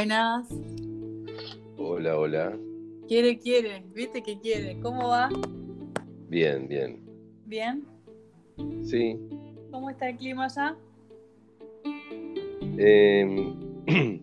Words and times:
Buenas. 0.00 0.48
Hola, 1.76 2.18
hola. 2.18 2.58
Quiere, 3.06 3.38
quiere. 3.38 3.84
¿Viste 3.92 4.22
que 4.22 4.40
quiere? 4.40 4.80
¿Cómo 4.80 5.08
va? 5.08 5.28
Bien, 6.30 6.66
bien. 6.66 7.02
¿Bien? 7.44 7.84
Sí. 8.82 9.18
¿Cómo 9.70 9.90
está 9.90 10.08
el 10.08 10.16
clima 10.16 10.46
allá? 10.46 10.74
Em, 12.78 13.54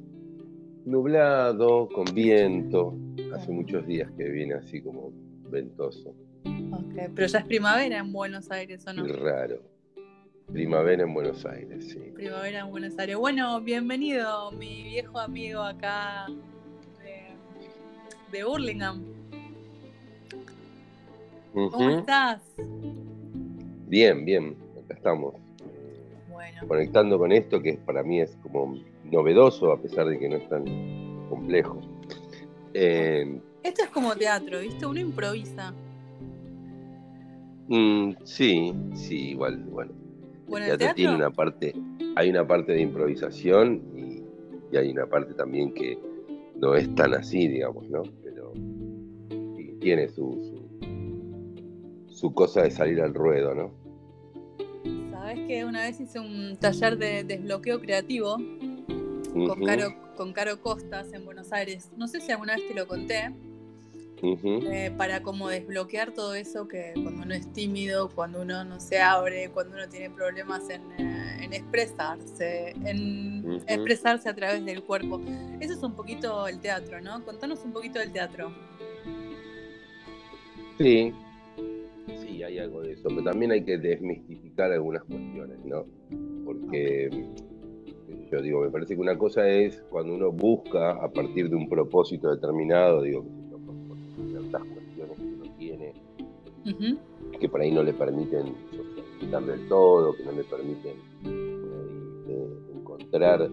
nublado, 0.86 1.88
con 1.90 2.06
viento. 2.06 2.98
Hace 3.36 3.52
muchos 3.52 3.86
días 3.86 4.10
que 4.18 4.30
viene 4.30 4.56
así 4.56 4.82
como 4.82 5.12
ventoso. 5.52 6.10
Ok, 6.72 7.12
pero 7.14 7.28
ya 7.28 7.38
es 7.38 7.46
primavera 7.46 8.00
en 8.00 8.12
Buenos 8.12 8.50
Aires, 8.50 8.84
¿o 8.88 8.94
no? 8.94 9.06
Raro. 9.06 9.62
Primavera 10.52 11.04
en 11.04 11.14
Buenos 11.14 11.46
Aires, 11.46 11.90
sí. 11.90 12.00
Primavera 12.16 12.62
en 12.62 12.70
Buenos 12.70 12.98
Aires. 12.98 13.18
Bueno, 13.18 13.60
bienvenido, 13.62 14.52
mi 14.52 14.84
viejo 14.84 15.20
amigo 15.20 15.62
acá 15.62 16.28
de, 17.04 17.36
de 18.32 18.44
Burlingame. 18.46 19.04
¿Cómo 21.54 21.90
estás? 21.90 22.42
Bien, 23.88 24.24
bien. 24.24 24.56
Acá 24.84 24.94
estamos. 24.94 25.36
Bueno, 26.32 26.62
Conectando 26.68 27.18
con 27.18 27.32
esto 27.34 27.62
que 27.62 27.74
para 27.74 28.02
mí 28.04 28.22
es 28.22 28.38
como 28.42 28.78
novedoso 29.04 29.72
a 29.74 29.82
pesar 29.82 30.08
de 30.08 30.18
que 30.18 30.30
no 30.30 30.38
es 30.38 30.48
tan 30.50 30.64
complejo. 31.30 31.82
Em, 32.74 33.42
esto 33.64 33.84
es 33.84 33.90
como 33.90 34.16
teatro, 34.16 34.60
¿viste? 34.60 34.86
Uno 34.86 35.00
improvisa. 35.00 35.74
mm, 37.68 38.12
sí, 38.24 38.74
sí, 38.94 39.32
igual, 39.32 39.58
bueno. 39.66 40.07
Bueno, 40.48 40.66
el 40.66 40.72
el 40.74 40.78
teatro 40.78 40.96
tiene 40.96 41.16
una 41.16 41.32
parte, 41.32 41.74
hay 42.16 42.30
una 42.30 42.48
parte 42.48 42.74
de 42.74 42.82
improvisación 42.82 43.82
y, 43.96 44.24
y 44.74 44.78
hay 44.78 44.90
una 44.90 45.08
parte 45.08 45.34
también 45.34 45.74
que 45.74 45.98
no 46.56 46.76
es 46.76 46.94
tan 46.96 47.14
así, 47.14 47.48
digamos, 47.48 47.90
¿no? 47.90 48.04
Pero 48.24 48.54
tiene 49.80 50.08
su, 50.10 50.68
su, 52.10 52.14
su 52.14 52.34
cosa 52.34 52.64
de 52.64 52.72
salir 52.72 53.02
al 53.02 53.14
ruedo, 53.14 53.54
¿no? 53.54 53.88
sabes 55.28 55.46
que 55.46 55.66
una 55.66 55.82
vez 55.82 56.00
hice 56.00 56.22
un 56.22 56.56
taller 56.56 56.98
de 56.98 57.26
desbloqueo 57.26 57.82
creativo 57.82 58.38
con 59.34 59.62
Caro, 59.62 59.94
con 60.16 60.32
Caro 60.32 60.62
Costas 60.62 61.12
en 61.12 61.26
Buenos 61.26 61.52
Aires. 61.52 61.92
No 61.98 62.08
sé 62.08 62.22
si 62.22 62.32
alguna 62.32 62.56
vez 62.56 62.66
te 62.66 62.74
lo 62.74 62.88
conté, 62.88 63.34
eh, 64.22 64.92
para 64.98 65.22
como 65.22 65.48
desbloquear 65.50 66.12
todo 66.12 66.34
eso 66.34 66.68
que 66.68 66.94
cuando 66.96 67.24
uno 67.24 67.34
es 67.34 67.52
tímido, 67.54 68.10
cuando 68.10 68.42
uno 68.42 68.64
no 68.64 68.80
se 68.80 69.00
abre, 69.00 69.50
cuando 69.50 69.76
uno 69.76 69.88
tiene 69.88 70.10
problemas 70.10 70.70
en, 70.70 70.82
eh, 71.00 71.44
en 71.44 71.54
expresarse, 71.54 72.72
en 72.86 73.62
expresarse 73.68 74.30
a 74.30 74.36
través 74.36 74.66
del 74.66 74.84
cuerpo. 74.84 75.22
Eso 75.60 75.74
es 75.74 75.84
un 75.84 75.94
poquito 75.94 76.48
el 76.48 76.60
teatro, 76.60 77.00
¿no? 77.02 77.24
Contanos 77.24 77.64
un 77.64 77.74
poquito 77.74 78.00
del 78.00 78.12
teatro. 78.12 78.52
Sí, 80.78 81.14
sí, 82.22 82.44
hay 82.44 82.60
algo 82.60 82.82
de 82.82 82.94
eso, 82.94 83.10
pero 83.10 83.24
también 83.24 83.52
hay 83.52 83.64
que 83.64 83.78
desmistificar 83.78 84.72
algunas 84.72 85.04
cuestiones, 85.04 85.58
¿no? 85.66 85.86
Porque 86.46 87.10
yo 88.32 88.42
digo, 88.42 88.62
me 88.62 88.70
parece 88.70 88.96
que 88.96 89.02
una 89.02 89.18
cosa 89.18 89.48
es 89.48 89.84
cuando 89.90 90.14
uno 90.14 90.32
busca 90.32 90.92
a 90.92 91.10
partir 91.12 91.50
de 91.50 91.56
un 91.56 91.70
propósito 91.70 92.30
determinado, 92.30 93.02
digo, 93.02 93.26
ciertas 94.50 94.64
cuestiones 94.74 95.18
que 95.18 95.24
uno 95.24 95.56
tiene 95.58 95.94
que 97.40 97.48
por 97.48 97.62
ahí 97.62 97.72
no 97.72 97.84
le 97.84 97.94
permiten 97.94 98.54
socializar 98.72 99.46
del 99.46 99.68
todo, 99.70 100.14
que 100.16 100.24
no 100.24 100.32
le 100.34 100.44
permiten 100.44 100.98
ahí, 101.24 102.34
eh, 102.34 102.48
encontrar 102.76 103.50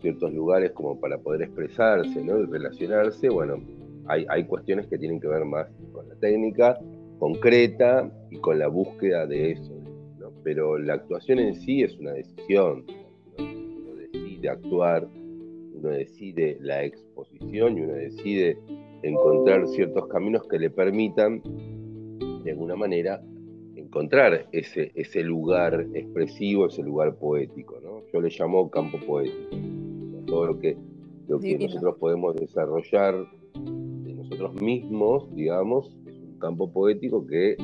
ciertos 0.00 0.32
lugares 0.34 0.72
como 0.72 1.00
para 1.00 1.18
poder 1.18 1.42
expresarse 1.42 2.22
¿no? 2.22 2.38
y 2.40 2.46
relacionarse, 2.46 3.28
bueno, 3.28 3.62
hay, 4.06 4.26
hay 4.28 4.44
cuestiones 4.44 4.86
que 4.86 4.98
tienen 4.98 5.20
que 5.20 5.28
ver 5.28 5.44
más 5.44 5.66
con 5.92 6.08
la 6.08 6.14
técnica 6.16 6.78
concreta 7.18 8.10
y 8.30 8.36
con 8.36 8.58
la 8.58 8.68
búsqueda 8.68 9.26
de 9.26 9.52
eso, 9.52 9.74
¿no? 10.18 10.30
pero 10.44 10.78
la 10.78 10.94
actuación 10.94 11.38
en 11.38 11.54
sí 11.54 11.82
es 11.82 11.96
una 11.98 12.12
decisión, 12.12 12.84
¿no? 13.38 13.44
uno 13.44 13.94
decide 13.94 14.48
actuar, 14.50 15.08
uno 15.74 15.88
decide 15.88 16.58
la 16.60 16.84
exposición 16.84 17.78
y 17.78 17.80
uno 17.82 17.94
decide 17.94 18.58
encontrar 19.02 19.66
ciertos 19.68 20.06
caminos 20.08 20.42
que 20.48 20.58
le 20.58 20.70
permitan 20.70 21.42
de 22.42 22.50
alguna 22.50 22.76
manera 22.76 23.22
encontrar 23.76 24.46
ese, 24.52 24.92
ese 24.94 25.22
lugar 25.22 25.86
expresivo, 25.94 26.66
ese 26.66 26.82
lugar 26.82 27.16
poético, 27.16 27.80
¿no? 27.82 28.02
Yo 28.12 28.20
le 28.20 28.28
llamo 28.30 28.70
campo 28.70 28.98
poético. 29.06 29.56
Todo 30.26 30.46
lo 30.46 30.58
que, 30.58 30.76
lo 31.26 31.38
que 31.38 31.58
nosotros 31.58 31.96
podemos 31.98 32.36
desarrollar 32.36 33.14
de 33.54 34.14
nosotros 34.14 34.60
mismos, 34.60 35.34
digamos, 35.34 35.96
es 36.06 36.18
un 36.18 36.38
campo 36.38 36.70
poético 36.70 37.26
que 37.26 37.56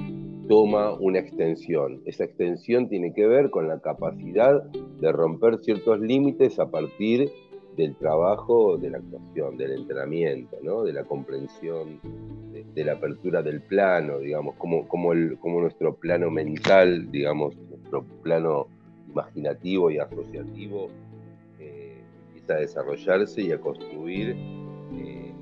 toma 0.48 0.94
una 0.94 1.18
extensión. 1.18 2.00
Esa 2.04 2.24
extensión 2.24 2.88
tiene 2.88 3.12
que 3.12 3.26
ver 3.26 3.50
con 3.50 3.68
la 3.68 3.80
capacidad 3.80 4.62
de 5.00 5.12
romper 5.12 5.58
ciertos 5.58 6.00
límites 6.00 6.58
a 6.58 6.70
partir 6.70 7.30
del 7.76 7.94
trabajo 7.96 8.76
de 8.76 8.90
la 8.90 8.98
actuación, 8.98 9.56
del 9.56 9.72
entrenamiento, 9.72 10.56
¿no? 10.62 10.84
de 10.84 10.92
la 10.92 11.04
comprensión, 11.04 12.00
de, 12.52 12.64
de 12.74 12.84
la 12.84 12.92
apertura 12.92 13.42
del 13.42 13.60
plano, 13.60 14.18
digamos, 14.18 14.54
como, 14.56 14.86
como, 14.88 15.12
el, 15.12 15.38
como 15.38 15.60
nuestro 15.60 15.94
plano 15.94 16.30
mental, 16.30 17.10
digamos, 17.10 17.56
nuestro 17.56 18.04
plano 18.22 18.68
imaginativo 19.14 19.90
y 19.90 19.98
asociativo 19.98 20.88
eh, 21.60 21.96
empieza 22.28 22.54
a 22.54 22.58
desarrollarse 22.58 23.42
y 23.42 23.52
a 23.52 23.60
construir 23.60 24.36
eh, 24.96 25.32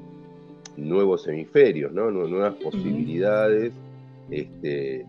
nuevos 0.77 1.27
hemisferios, 1.27 1.93
nuevas 1.93 2.55
posibilidades. 2.57 3.73
Este, 4.31 5.07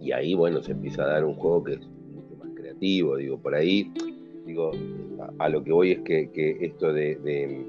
y 0.00 0.12
ahí, 0.12 0.34
bueno, 0.34 0.62
se 0.62 0.72
empieza 0.72 1.02
a 1.02 1.08
dar 1.08 1.24
un 1.24 1.34
juego 1.34 1.64
que 1.64 1.72
es 1.74 1.80
mucho 1.80 2.36
más 2.42 2.48
creativo, 2.54 3.16
digo, 3.16 3.38
por 3.38 3.54
ahí, 3.54 3.92
digo, 4.50 4.70
a, 5.20 5.44
a 5.44 5.48
lo 5.48 5.62
que 5.62 5.72
voy 5.72 5.92
es 5.92 6.00
que, 6.00 6.30
que 6.30 6.58
esto 6.60 6.92
de, 6.92 7.16
de- 7.16 7.66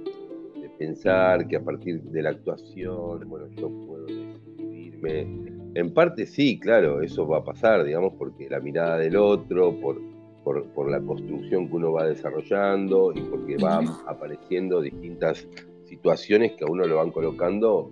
de 0.62 0.70
pensar 0.78 1.48
que 1.48 1.56
a 1.58 1.64
partir 1.64 2.02
de 2.02 2.22
la 2.24 2.30
actuación, 2.32 3.28
bueno, 3.30 3.48
yo 3.58 3.70
puedo 3.88 4.06
decidirme, 4.06 5.28
en 5.76 5.94
parte 5.94 6.26
sí, 6.26 6.60
claro, 6.60 7.02
eso 7.02 7.28
va 7.28 7.38
a 7.38 7.44
pasar, 7.44 7.84
digamos, 7.84 8.14
porque 8.18 8.50
la 8.50 8.60
mirada 8.60 8.98
del 8.98 9.16
otro, 9.16 9.72
por, 9.80 10.02
por, 10.44 10.66
por 10.74 10.90
la 10.90 11.00
construcción 11.02 11.68
que 11.70 11.76
uno 11.76 11.92
va 11.94 12.06
desarrollando 12.08 13.14
y 13.16 13.22
porque 13.22 13.58
van 13.58 13.86
apareciendo 14.08 14.82
distintas 14.82 15.48
situaciones 15.86 16.54
que 16.54 16.64
a 16.66 16.68
uno 16.72 16.86
lo 16.86 16.98
van 16.98 17.12
colocando 17.12 17.90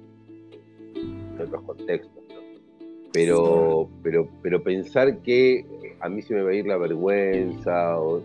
en 0.95 1.41
otros 1.41 1.61
contextos. 1.63 2.23
¿no? 2.29 2.35
Pero, 3.13 3.89
pero, 4.03 4.27
pero 4.41 4.61
pensar 4.63 5.19
que 5.21 5.65
a 6.01 6.09
mí 6.09 6.21
se 6.21 6.33
me 6.33 6.41
va 6.43 6.49
a 6.51 6.53
ir 6.55 6.65
la 6.67 6.77
vergüenza, 6.77 7.99
o, 7.99 8.21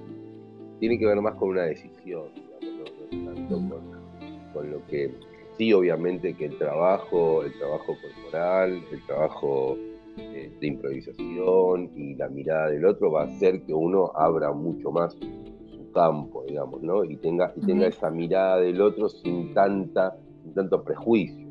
tiene 0.85 0.99
que 0.99 1.07
ver 1.07 1.19
más 1.23 1.35
con 1.37 1.49
una 1.49 1.63
decisión, 1.63 2.25
digamos, 2.35 3.01
no, 3.11 3.17
no 3.19 3.35
tanto 3.35 3.55
con, 3.57 4.53
con 4.53 4.71
lo 4.71 4.87
que 4.87 5.11
sí, 5.57 5.73
obviamente 5.73 6.35
que 6.35 6.45
el 6.45 6.59
trabajo, 6.59 7.43
el 7.43 7.55
trabajo 7.59 7.97
corporal, 8.03 8.83
el 8.93 9.07
trabajo 9.07 9.79
eh, 10.19 10.53
de 10.61 10.67
improvisación 10.67 11.91
y 11.97 12.17
la 12.17 12.29
mirada 12.29 12.69
del 12.69 12.85
otro 12.85 13.11
va 13.11 13.23
a 13.23 13.25
hacer 13.25 13.63
que 13.63 13.73
uno 13.73 14.13
abra 14.15 14.53
mucho 14.53 14.91
más 14.91 15.15
su 15.15 15.91
campo, 15.95 16.45
digamos, 16.47 16.83
¿no? 16.83 17.03
Y 17.03 17.17
tenga, 17.17 17.51
y 17.57 17.65
tenga 17.65 17.87
esa 17.87 18.11
mirada 18.11 18.59
del 18.61 18.83
otro 18.83 19.09
sin 19.09 19.55
tanta, 19.55 20.15
sin 20.43 20.53
tanto 20.53 20.85
prejuicio. 20.85 21.47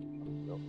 ¿no? 0.45 0.59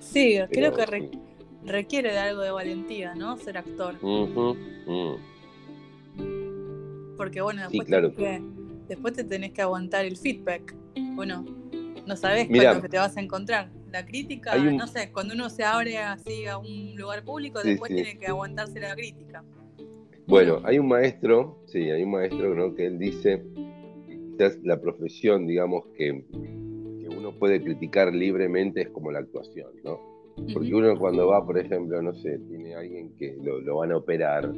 Sí, 0.00 0.38
creo 0.50 0.72
que 0.72 0.86
re- 0.86 1.10
sí. 1.12 1.18
requiere 1.66 2.12
de 2.12 2.18
algo 2.18 2.40
de 2.40 2.50
valentía, 2.50 3.14
¿no? 3.14 3.36
Ser 3.36 3.58
actor. 3.58 3.94
Mm. 4.00 5.16
Porque 7.18 7.42
bueno, 7.42 7.60
Sí, 7.68 7.76
después, 7.78 7.88
claro. 7.88 8.10
tenés 8.12 8.38
que, 8.38 8.42
después 8.88 9.12
te 9.12 9.24
tenés 9.24 9.52
que 9.52 9.60
aguantar 9.60 10.06
el 10.06 10.16
feedback. 10.16 10.74
Bueno, 11.14 11.44
no 12.06 12.16
con 12.48 12.76
lo 12.76 12.82
que 12.82 12.88
te 12.88 12.96
vas 12.96 13.14
a 13.16 13.20
encontrar. 13.20 13.68
La 13.92 14.06
crítica, 14.06 14.56
un- 14.56 14.76
no 14.78 14.86
sé, 14.86 15.10
cuando 15.12 15.34
uno 15.34 15.50
se 15.50 15.64
abre 15.64 15.98
así 15.98 16.46
a 16.46 16.56
un 16.58 16.94
lugar 16.96 17.22
público, 17.24 17.60
Sí, 17.60 17.70
después 17.70 17.88
sí. 17.90 17.96
tiene 17.96 18.18
que 18.18 18.26
aguantarse 18.28 18.80
la 18.80 18.94
crítica. 18.94 19.42
Bueno, 20.26 20.60
hay 20.64 20.78
un 20.78 20.88
maestro, 20.88 21.58
sí, 21.66 21.90
hay 21.90 22.02
un 22.02 22.10
maestro 22.12 22.54
¿no? 22.54 22.74
que 22.74 22.86
él 22.86 22.98
dice 22.98 23.42
quizás 24.30 24.58
la 24.62 24.80
profesión, 24.80 25.46
digamos, 25.46 25.86
que, 25.96 26.22
que 27.00 27.08
uno 27.08 27.32
puede 27.32 27.60
criticar 27.62 28.14
libremente 28.14 28.82
es 28.82 28.88
como 28.90 29.10
la 29.10 29.18
actuación, 29.20 29.70
¿no? 29.82 29.98
Porque 30.52 30.72
uno 30.72 30.96
cuando 30.98 31.26
va, 31.26 31.44
por 31.44 31.58
ejemplo, 31.58 32.00
no 32.00 32.14
sé, 32.14 32.38
tiene 32.48 32.74
alguien 32.76 33.10
que 33.16 33.36
lo, 33.42 33.60
lo 33.60 33.76
van 33.78 33.90
a 33.90 33.96
operar 33.96 34.52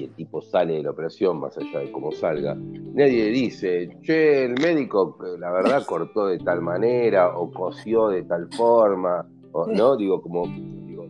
y 0.00 0.04
el 0.04 0.14
tipo 0.14 0.40
sale 0.40 0.74
de 0.74 0.82
la 0.82 0.90
operación, 0.90 1.40
más 1.40 1.56
allá 1.58 1.80
de 1.80 1.92
cómo 1.92 2.10
salga, 2.10 2.54
nadie 2.54 3.26
dice, 3.26 3.90
che, 4.00 4.44
el 4.44 4.54
médico, 4.54 5.18
eh, 5.22 5.38
la 5.38 5.50
verdad, 5.50 5.84
cortó 5.84 6.26
de 6.26 6.38
tal 6.38 6.62
manera 6.62 7.36
o 7.36 7.50
cosió 7.50 8.08
de 8.08 8.22
tal 8.22 8.48
forma, 8.52 9.28
o, 9.52 9.66
¿no? 9.66 9.96
Digo, 9.96 10.22
como, 10.22 10.46
digo, 10.46 11.06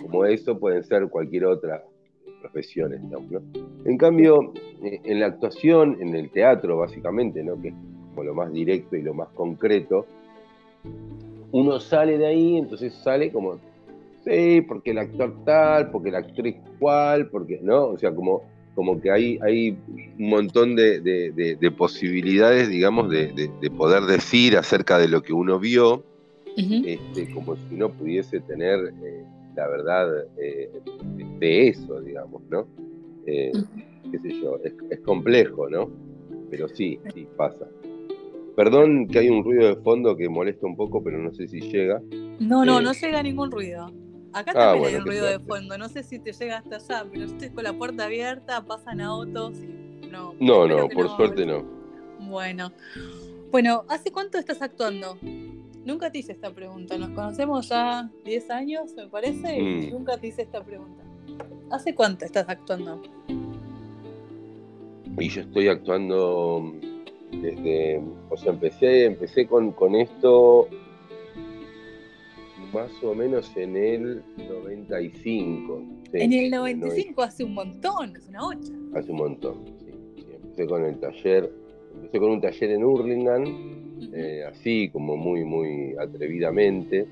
como 0.00 0.24
eso 0.24 0.58
pueden 0.58 0.82
ser 0.82 1.08
cualquier 1.08 1.44
otra 1.44 1.84
profesiones, 2.40 3.00
digamos, 3.02 3.42
En 3.84 3.98
cambio, 3.98 4.52
eh, 4.82 5.00
en 5.04 5.20
la 5.20 5.26
actuación, 5.26 5.98
en 6.00 6.14
el 6.16 6.30
teatro, 6.30 6.78
básicamente, 6.78 7.44
¿no? 7.44 7.60
Que 7.60 7.68
es 7.68 7.74
como 8.10 8.24
lo 8.24 8.34
más 8.34 8.52
directo 8.52 8.96
y 8.96 9.02
lo 9.02 9.14
más 9.14 9.28
concreto, 9.28 10.06
uno 11.52 11.78
sale 11.78 12.16
de 12.18 12.26
ahí, 12.26 12.56
entonces 12.56 12.94
sale 12.94 13.30
como, 13.30 13.58
sí, 14.24 14.62
porque 14.62 14.90
el 14.90 14.98
actor 14.98 15.34
tal, 15.44 15.90
porque 15.90 16.10
la 16.10 16.18
actriz 16.18 16.56
cual, 16.78 17.28
porque, 17.28 17.60
¿no? 17.62 17.86
O 17.86 17.98
sea, 17.98 18.14
como, 18.14 18.42
como 18.74 19.00
que 19.00 19.10
hay, 19.10 19.38
hay 19.42 19.76
un 20.18 20.28
montón 20.28 20.76
de, 20.76 21.74
posibilidades, 21.76 22.68
digamos, 22.68 23.10
de, 23.10 23.50
poder 23.76 24.02
decir 24.04 24.56
acerca 24.56 24.98
de 24.98 25.08
lo 25.08 25.22
que 25.22 25.32
uno 25.32 25.58
vio, 25.58 26.04
este, 26.56 27.32
como 27.32 27.56
si 27.56 27.74
uno 27.74 27.90
pudiese 27.90 28.40
tener 28.40 28.92
eh, 29.02 29.24
la 29.56 29.68
verdad 29.68 30.26
eh, 30.38 30.70
de 31.38 31.68
eso, 31.68 32.00
digamos, 32.00 32.42
¿no? 32.50 32.66
Eh, 33.26 33.52
qué 34.10 34.18
sé 34.18 34.40
yo, 34.40 34.58
es, 34.62 35.00
complejo, 35.00 35.68
¿no? 35.68 35.90
Pero 36.50 36.68
sí, 36.68 36.98
sí, 37.14 37.26
pasa. 37.36 37.66
Perdón 38.56 39.06
que 39.06 39.20
hay 39.20 39.28
un 39.30 39.44
ruido 39.44 39.68
de 39.68 39.76
fondo 39.76 40.16
que 40.16 40.28
molesta 40.28 40.66
un 40.66 40.76
poco, 40.76 41.02
pero 41.02 41.18
no 41.18 41.32
sé 41.32 41.48
si 41.48 41.60
llega. 41.60 42.02
No, 42.38 42.64
no, 42.64 42.80
no 42.80 42.92
llega 42.92 43.22
ningún 43.22 43.50
ruido. 43.50 43.90
Acá 44.32 44.52
ah, 44.52 44.72
también 44.72 44.86
hay 44.86 44.94
un 44.96 45.06
ruido 45.06 45.26
de 45.26 45.38
fondo, 45.40 45.76
no 45.76 45.88
sé 45.88 46.02
si 46.02 46.18
te 46.18 46.32
llega 46.32 46.58
hasta 46.58 46.76
allá, 46.76 47.06
pero 47.10 47.26
yo 47.26 47.32
estoy 47.32 47.50
con 47.50 47.64
la 47.64 47.72
puerta 47.72 48.04
abierta, 48.04 48.64
pasan 48.64 49.00
autos 49.00 49.54
y 49.58 50.06
no. 50.08 50.34
No, 50.40 50.66
no, 50.66 50.88
por 50.88 51.14
suerte 51.16 51.44
no. 51.44 51.64
Bueno. 52.20 52.72
Bueno, 53.50 53.84
¿hace 53.88 54.10
cuánto 54.10 54.38
estás 54.38 54.62
actuando? 54.62 55.18
Nunca 55.84 56.10
te 56.10 56.18
hice 56.18 56.32
esta 56.32 56.50
pregunta. 56.52 56.96
Nos 56.96 57.10
conocemos 57.10 57.68
ya 57.68 58.10
10 58.24 58.50
años, 58.50 58.94
me 58.96 59.08
parece, 59.08 59.58
y 59.58 59.88
mm. 59.88 59.90
nunca 59.90 60.16
te 60.16 60.28
hice 60.28 60.42
esta 60.42 60.62
pregunta. 60.62 61.02
¿Hace 61.70 61.94
cuánto 61.94 62.24
estás 62.24 62.48
actuando? 62.48 63.02
Y 65.18 65.28
yo 65.28 65.42
estoy 65.42 65.68
actuando 65.68 66.72
desde, 67.30 68.02
o 68.30 68.36
sea, 68.36 68.52
empecé, 68.52 69.04
empecé 69.04 69.46
con, 69.46 69.72
con 69.72 69.94
esto 69.94 70.68
más 72.72 72.90
o 73.02 73.14
menos 73.14 73.50
en 73.56 73.76
el 73.76 74.22
95. 74.36 75.82
en 76.12 76.32
el 76.32 76.50
95 76.50 77.22
hace 77.22 77.44
un 77.44 77.54
montón, 77.54 78.16
es 78.16 78.28
una 78.28 78.46
ocha. 78.46 78.72
Hace 78.94 79.10
un 79.12 79.18
montón, 79.18 79.64
sí, 79.78 79.92
Empecé 80.42 80.66
con 80.66 80.84
el 80.84 80.98
taller, 80.98 81.52
empecé 81.94 82.18
con 82.18 82.30
un 82.30 82.40
taller 82.40 82.70
en 82.70 82.84
Hurlingham, 82.84 83.44
eh, 84.12 84.44
así 84.48 84.88
como 84.90 85.16
muy, 85.16 85.44
muy 85.44 85.94
atrevidamente. 85.98 87.06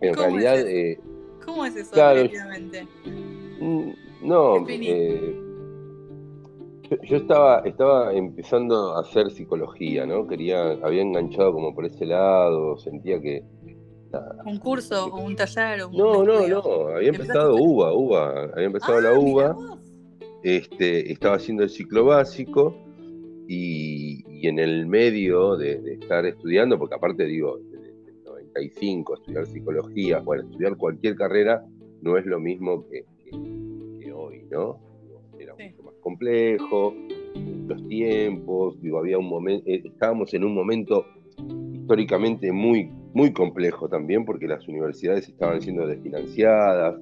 En 0.00 0.14
realidad... 0.14 0.58
Es 0.60 0.98
¿Cómo 1.44 1.64
es 1.64 1.76
eso 1.76 2.02
atrevidamente? 2.02 2.86
Mm, 3.60 3.90
no, 4.22 4.66
eh, 4.68 5.36
yo, 7.04 7.16
estaba, 7.16 7.60
estaba 7.60 8.12
empezando 8.12 8.96
a 8.96 9.00
hacer 9.00 9.30
psicología, 9.30 10.04
¿no? 10.06 10.26
Quería, 10.26 10.72
había 10.82 11.02
enganchado 11.02 11.52
como 11.52 11.74
por 11.74 11.86
ese 11.86 12.04
lado, 12.04 12.76
sentía 12.78 13.20
que 13.20 13.44
¿Un 14.44 14.58
curso 14.58 15.06
o 15.06 15.24
un 15.24 15.36
taller? 15.36 15.80
no, 15.92 16.24
no, 16.24 16.46
no, 16.46 16.88
había 16.88 17.10
empezado 17.10 17.56
UBA, 17.56 17.92
UBA, 17.92 18.50
había 18.54 18.66
empezado 18.66 19.00
la 19.00 19.10
ah, 19.10 19.18
UBA, 19.18 19.56
este, 20.42 21.12
estaba 21.12 21.36
haciendo 21.36 21.62
el 21.64 21.70
ciclo 21.70 22.04
básico 22.04 22.76
y, 23.48 24.24
en 24.46 24.58
el 24.58 24.86
medio 24.86 25.56
de, 25.56 25.80
estar 26.00 26.24
estudiando, 26.26 26.78
porque 26.78 26.94
aparte 26.94 27.24
digo, 27.24 27.58
desde 27.70 27.90
el 27.90 28.24
95 28.24 29.14
estudiar 29.14 29.46
psicología, 29.46 30.20
bueno, 30.20 30.44
estudiar 30.44 30.76
cualquier 30.76 31.16
carrera 31.16 31.64
no 32.02 32.16
es 32.16 32.26
lo 32.26 32.38
mismo 32.38 32.86
que, 32.88 33.04
hoy, 34.12 34.44
¿no? 34.50 34.78
Era 35.38 35.54
mucho 35.54 35.82
más 35.82 35.94
complejo, 36.00 36.94
los 37.66 37.88
tiempos, 37.88 38.80
digo, 38.80 38.98
había 38.98 39.18
un 39.18 39.28
momento, 39.28 39.68
eh, 39.68 39.82
estábamos 39.84 40.32
en 40.34 40.44
un 40.44 40.54
momento 40.54 41.04
históricamente 41.72 42.52
muy 42.52 42.90
muy 43.16 43.32
complejo 43.32 43.88
también 43.88 44.26
porque 44.26 44.46
las 44.46 44.68
universidades 44.68 45.26
estaban 45.26 45.62
siendo 45.62 45.86
desfinanciadas, 45.86 47.00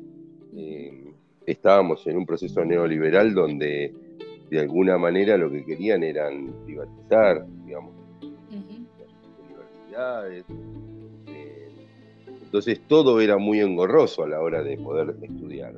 eh, 0.56 1.12
estábamos 1.44 2.06
en 2.06 2.18
un 2.18 2.24
proceso 2.24 2.64
neoliberal 2.64 3.34
donde 3.34 3.92
de 4.48 4.60
alguna 4.60 4.96
manera 4.96 5.36
lo 5.36 5.50
que 5.50 5.64
querían 5.64 6.04
eran 6.04 6.54
privatizar, 6.66 7.44
digamos, 7.66 7.92
las 8.20 9.10
universidades. 9.48 10.44
Eh, 11.26 11.68
entonces 12.44 12.80
todo 12.86 13.20
era 13.20 13.36
muy 13.36 13.58
engorroso 13.58 14.22
a 14.22 14.28
la 14.28 14.40
hora 14.40 14.62
de 14.62 14.76
poder 14.76 15.16
estudiar. 15.20 15.74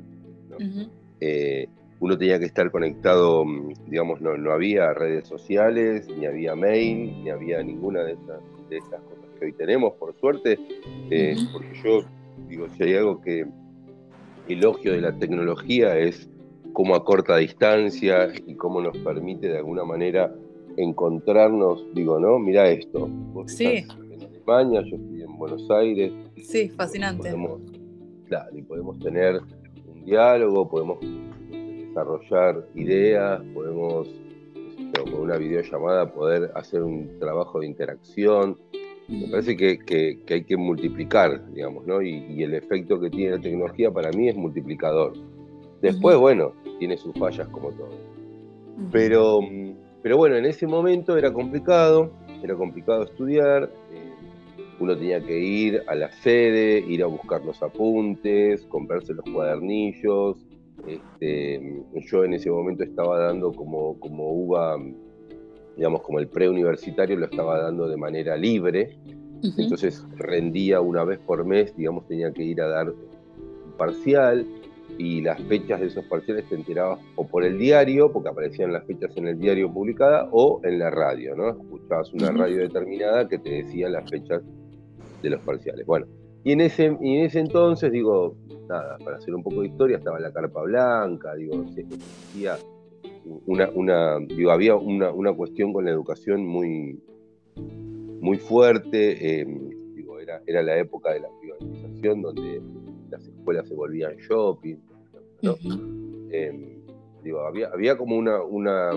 Eh, 1.18 1.66
uno 1.98 2.18
tenía 2.18 2.38
que 2.38 2.44
estar 2.44 2.70
conectado, 2.70 3.42
digamos, 3.86 4.20
no, 4.20 4.36
no, 4.36 4.52
había 4.52 4.92
redes 4.92 5.26
sociales, 5.26 6.06
ni 6.14 6.26
había 6.26 6.54
mail, 6.54 7.24
ni 7.24 7.30
había 7.30 7.62
ninguna 7.62 8.02
de 8.02 8.12
estas, 8.12 8.40
de 8.68 8.76
estas 8.76 9.00
cosas 9.00 9.25
que 9.38 9.46
hoy 9.46 9.52
tenemos, 9.52 9.94
por 9.94 10.14
suerte, 10.18 10.58
eh, 11.10 11.36
porque 11.52 11.72
yo 11.82 12.04
digo, 12.48 12.66
si 12.76 12.82
hay 12.84 12.94
algo 12.94 13.20
que 13.20 13.46
elogio 14.48 14.92
de 14.92 15.00
la 15.00 15.16
tecnología 15.16 15.98
es 15.98 16.28
cómo 16.72 16.94
acorta 16.94 17.36
distancia 17.36 18.28
y 18.46 18.54
cómo 18.54 18.80
nos 18.80 18.96
permite 18.98 19.48
de 19.48 19.58
alguna 19.58 19.84
manera 19.84 20.32
encontrarnos, 20.76 21.84
digo, 21.94 22.20
¿no? 22.20 22.38
Mira 22.38 22.68
esto, 22.68 23.08
vos 23.32 23.50
sí. 23.50 23.66
estás 23.66 23.98
en 23.98 24.22
España, 24.22 24.82
yo 24.82 24.96
estoy 24.96 25.22
en 25.22 25.38
Buenos 25.38 25.70
Aires. 25.70 26.12
Sí, 26.42 26.68
fascinante. 26.68 27.34
claro, 28.26 28.56
y 28.56 28.62
podemos 28.62 28.98
tener 28.98 29.40
un 29.86 30.04
diálogo, 30.04 30.68
podemos 30.68 30.98
desarrollar 31.50 32.66
ideas, 32.74 33.42
podemos 33.54 34.08
con 35.04 35.14
una 35.14 35.36
videollamada 35.36 36.12
poder 36.12 36.50
hacer 36.54 36.82
un 36.82 37.18
trabajo 37.18 37.60
de 37.60 37.66
interacción. 37.66 38.56
Me 39.08 39.29
parece 39.29 39.56
que, 39.56 40.19
hay 40.29 40.44
que 40.44 40.56
multiplicar, 40.56 41.53
digamos, 41.53 41.87
¿no? 41.87 42.03
Y, 42.03 42.43
el 42.43 42.55
efecto 42.55 42.99
que 42.99 43.11
tiene 43.11 43.37
la 43.37 43.41
tecnología 43.41 43.91
para 43.91 44.11
mí 44.11 44.29
es 44.29 44.37
multiplicador. 44.37 45.12
Después, 45.81 46.17
bueno, 46.17 46.53
tiene 46.79 46.97
sus 46.97 47.14
fallas 47.14 47.47
como 47.49 47.70
todo. 47.70 47.91
Pero, 48.91 49.41
pero 50.03 50.17
bueno, 50.17 50.37
en 50.37 50.44
ese 50.44 50.67
momento 50.67 51.17
era 51.17 51.32
complicado, 51.32 52.11
era 52.43 52.55
complicado 52.56 53.05
estudiar. 53.05 53.70
Eh, 53.93 54.12
uno 54.81 54.97
tenía 54.97 55.20
que 55.20 55.38
ir 55.38 55.82
a 55.87 55.94
la 55.94 56.11
sede, 56.11 56.81
ir 56.81 57.03
a 57.03 57.06
buscar 57.06 57.44
los 57.44 57.62
apuntes, 57.62 58.67
comprarse 58.67 59.15
los 59.15 59.25
cuadernillos. 59.32 60.36
Este, 60.86 61.82
yo 62.10 62.25
en 62.25 62.34
ese 62.34 62.51
momento 62.51 62.82
estaba 62.82 63.19
dando 63.19 63.53
como, 63.53 63.98
como 64.01 64.31
uva 64.32 64.77
digamos, 65.76 66.02
como 66.02 66.18
el 66.18 66.28
preuniversitario 66.28 67.16
lo 67.16 67.26
estaba 67.26 67.60
dando 67.60 67.88
de 67.88 67.96
manera 67.96 68.36
libre, 68.36 68.98
entonces 69.58 70.04
rendía 70.16 70.80
una 70.80 71.04
vez 71.04 71.18
por 71.18 71.44
mes, 71.44 71.76
digamos, 71.76 72.06
tenía 72.08 72.32
que 72.32 72.42
ir 72.42 72.60
a 72.60 72.68
dar 72.68 72.90
un 72.90 73.72
parcial 73.76 74.46
y 74.98 75.20
las 75.20 75.40
fechas 75.42 75.80
de 75.80 75.88
esos 75.88 76.04
parciales 76.06 76.48
te 76.48 76.54
enterabas 76.54 77.00
o 77.16 77.26
por 77.26 77.44
el 77.44 77.58
diario, 77.58 78.10
porque 78.10 78.30
aparecían 78.30 78.72
las 78.72 78.84
fechas 78.86 79.14
en 79.16 79.28
el 79.28 79.38
diario 79.38 79.70
publicada, 79.72 80.28
o 80.32 80.60
en 80.64 80.78
la 80.78 80.90
radio, 80.90 81.36
¿no? 81.36 81.50
Escuchabas 81.50 82.12
una 82.14 82.30
radio 82.30 82.58
determinada 82.58 83.28
que 83.28 83.38
te 83.38 83.50
decía 83.50 83.88
las 83.88 84.08
fechas 84.08 84.42
de 85.22 85.30
los 85.30 85.40
parciales. 85.42 85.84
Bueno, 85.84 86.06
y 86.44 86.52
en 86.52 86.62
ese, 86.62 86.96
y 87.00 87.16
en 87.16 87.26
ese 87.26 87.40
entonces, 87.40 87.92
digo, 87.92 88.36
nada, 88.68 88.96
para 89.04 89.16
hacer 89.18 89.34
un 89.34 89.42
poco 89.42 89.60
de 89.60 89.68
historia, 89.68 89.98
estaba 89.98 90.18
la 90.18 90.32
carpa 90.32 90.62
blanca, 90.62 91.34
digo, 91.34 91.66
se 91.74 91.82
decía 91.82 92.56
una, 93.46 93.70
una 93.70 94.18
digo, 94.18 94.50
había 94.50 94.76
una, 94.76 95.12
una, 95.12 95.32
cuestión 95.32 95.72
con 95.72 95.84
la 95.84 95.90
educación 95.90 96.46
muy, 96.46 97.00
muy 98.20 98.38
fuerte. 98.38 99.40
Em, 99.40 99.94
digo, 99.94 100.20
era, 100.20 100.42
era 100.46 100.62
la 100.62 100.78
época 100.78 101.12
de 101.12 101.20
la 101.20 101.28
privatización 101.40 102.22
donde 102.22 102.60
las 103.10 103.26
escuelas 103.26 103.68
se 103.68 103.74
volvían 103.74 104.16
shopping. 104.16 104.76
¿no? 105.42 105.56
Em, 106.30 106.82
digo, 107.22 107.40
había, 107.40 107.68
había 107.68 107.96
como 107.96 108.16
una, 108.16 108.42
una 108.42 108.90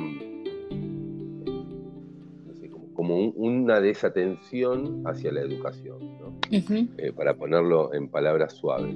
como, 2.94 3.30
una 3.30 3.80
desatención 3.80 5.04
hacia 5.08 5.32
la 5.32 5.40
educación, 5.40 6.00
¿no? 6.20 6.38
Eh, 6.52 7.14
para 7.16 7.34
ponerlo 7.34 7.94
en 7.94 8.10
palabras 8.10 8.54
suaves. 8.54 8.96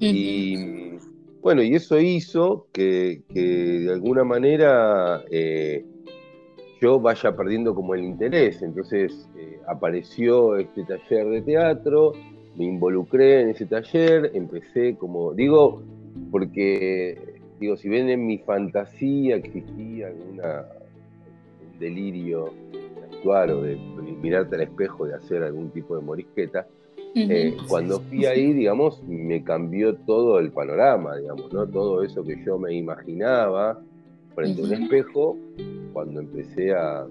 Y 0.00 0.87
bueno, 1.40 1.62
y 1.62 1.74
eso 1.74 1.98
hizo 2.00 2.66
que, 2.72 3.22
de 3.28 3.92
alguna 3.92 4.24
manera 4.24 5.24
eh, 5.30 5.84
yo 6.80 7.00
vaya 7.00 7.36
perdiendo 7.36 7.74
como 7.74 7.94
el 7.94 8.04
interés. 8.04 8.62
Entonces 8.62 9.28
eh, 9.36 9.58
apareció 9.66 10.56
este 10.56 10.84
taller 10.84 11.28
de 11.28 11.42
teatro, 11.42 12.12
me 12.56 12.64
involucré 12.64 13.42
en 13.42 13.50
ese 13.50 13.66
taller, 13.66 14.32
empecé 14.34 14.96
como, 14.96 15.32
digo, 15.32 15.82
porque, 16.30 17.40
digo, 17.60 17.76
si 17.76 17.88
bien 17.88 18.08
en 18.08 18.26
mi 18.26 18.38
fantasía 18.38 19.36
existía 19.36 20.12
una, 20.32 20.66
un 21.72 21.78
delirio 21.78 22.52
de 22.72 23.16
actuar 23.16 23.50
o 23.52 23.62
de 23.62 23.76
mirarte 23.76 24.56
al 24.56 24.62
espejo, 24.62 25.06
de 25.06 25.14
hacer 25.14 25.44
algún 25.44 25.70
tipo 25.70 25.96
de 25.96 26.02
morisqueta, 26.02 26.66
Eh, 27.20 27.56
cuando 27.68 28.00
fui 28.00 28.26
ahí, 28.26 28.52
digamos, 28.52 29.02
me 29.04 29.42
cambió 29.42 29.96
todo 29.96 30.38
el 30.38 30.52
panorama, 30.52 31.16
digamos, 31.16 31.52
¿no? 31.52 31.66
Todo 31.66 32.02
eso 32.02 32.22
que 32.24 32.42
yo 32.44 32.58
me 32.58 32.74
imaginaba 32.74 33.80
frente 34.34 34.62
a 34.62 34.64
un 34.64 34.72
espejo, 34.72 35.36
cuando 35.92 36.20
empecé 36.20 36.72
a, 36.72 37.06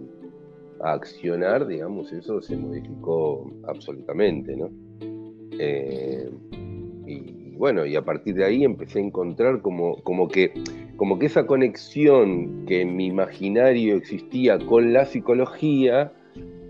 accionar, 0.80 1.66
digamos, 1.66 2.14
eso 2.14 2.40
se 2.40 2.56
modificó 2.56 3.52
absolutamente, 3.68 4.56
¿no? 4.56 4.70
Eh, 5.60 6.30
y, 7.08 7.56
bueno, 7.58 7.84
y 7.86 7.96
a 7.96 8.06
partir 8.06 8.36
de 8.36 8.46
ahí 8.46 8.64
empecé 8.64 9.00
a 9.00 9.02
encontrar 9.02 9.62
como, 9.64 9.98
como, 10.04 10.28
que, 10.28 10.54
como 10.96 11.18
que 11.18 11.26
esa 11.26 11.48
conexión 11.48 12.66
que 12.68 12.82
en 12.82 12.96
mi 12.96 13.08
imaginario 13.08 13.96
existía 13.96 14.60
con 14.60 14.94
la 14.94 15.06
psicología, 15.06 16.14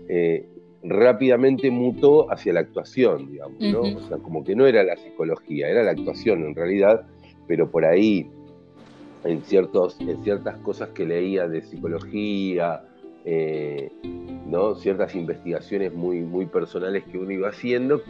eh, 0.08 0.48
rápidamente 0.82 1.70
mutó 1.70 2.30
hacia 2.30 2.52
la 2.52 2.60
actuación, 2.60 3.30
digamos, 3.30 3.60
¿no? 3.60 3.80
O 3.80 4.00
sea, 4.08 4.18
como 4.18 4.44
que 4.44 4.54
no 4.54 4.66
era 4.66 4.82
la 4.82 4.96
psicología, 4.96 5.68
era 5.68 5.82
la 5.82 5.92
actuación 5.92 6.44
en 6.44 6.54
realidad, 6.54 7.06
pero 7.46 7.70
por 7.70 7.84
ahí, 7.84 8.30
en, 9.24 9.42
ciertos, 9.42 10.00
en 10.00 10.22
ciertas 10.22 10.56
cosas 10.58 10.90
que 10.90 11.04
leía 11.04 11.48
de 11.48 11.62
psicología, 11.62 12.84
eh, 13.24 13.90
¿no? 14.46 14.76
ciertas 14.76 15.14
investigaciones 15.14 15.92
muy, 15.92 16.20
muy 16.20 16.46
personales 16.46 17.04
que 17.04 17.18
uno 17.18 17.32
iba 17.32 17.48
haciendo, 17.48 18.00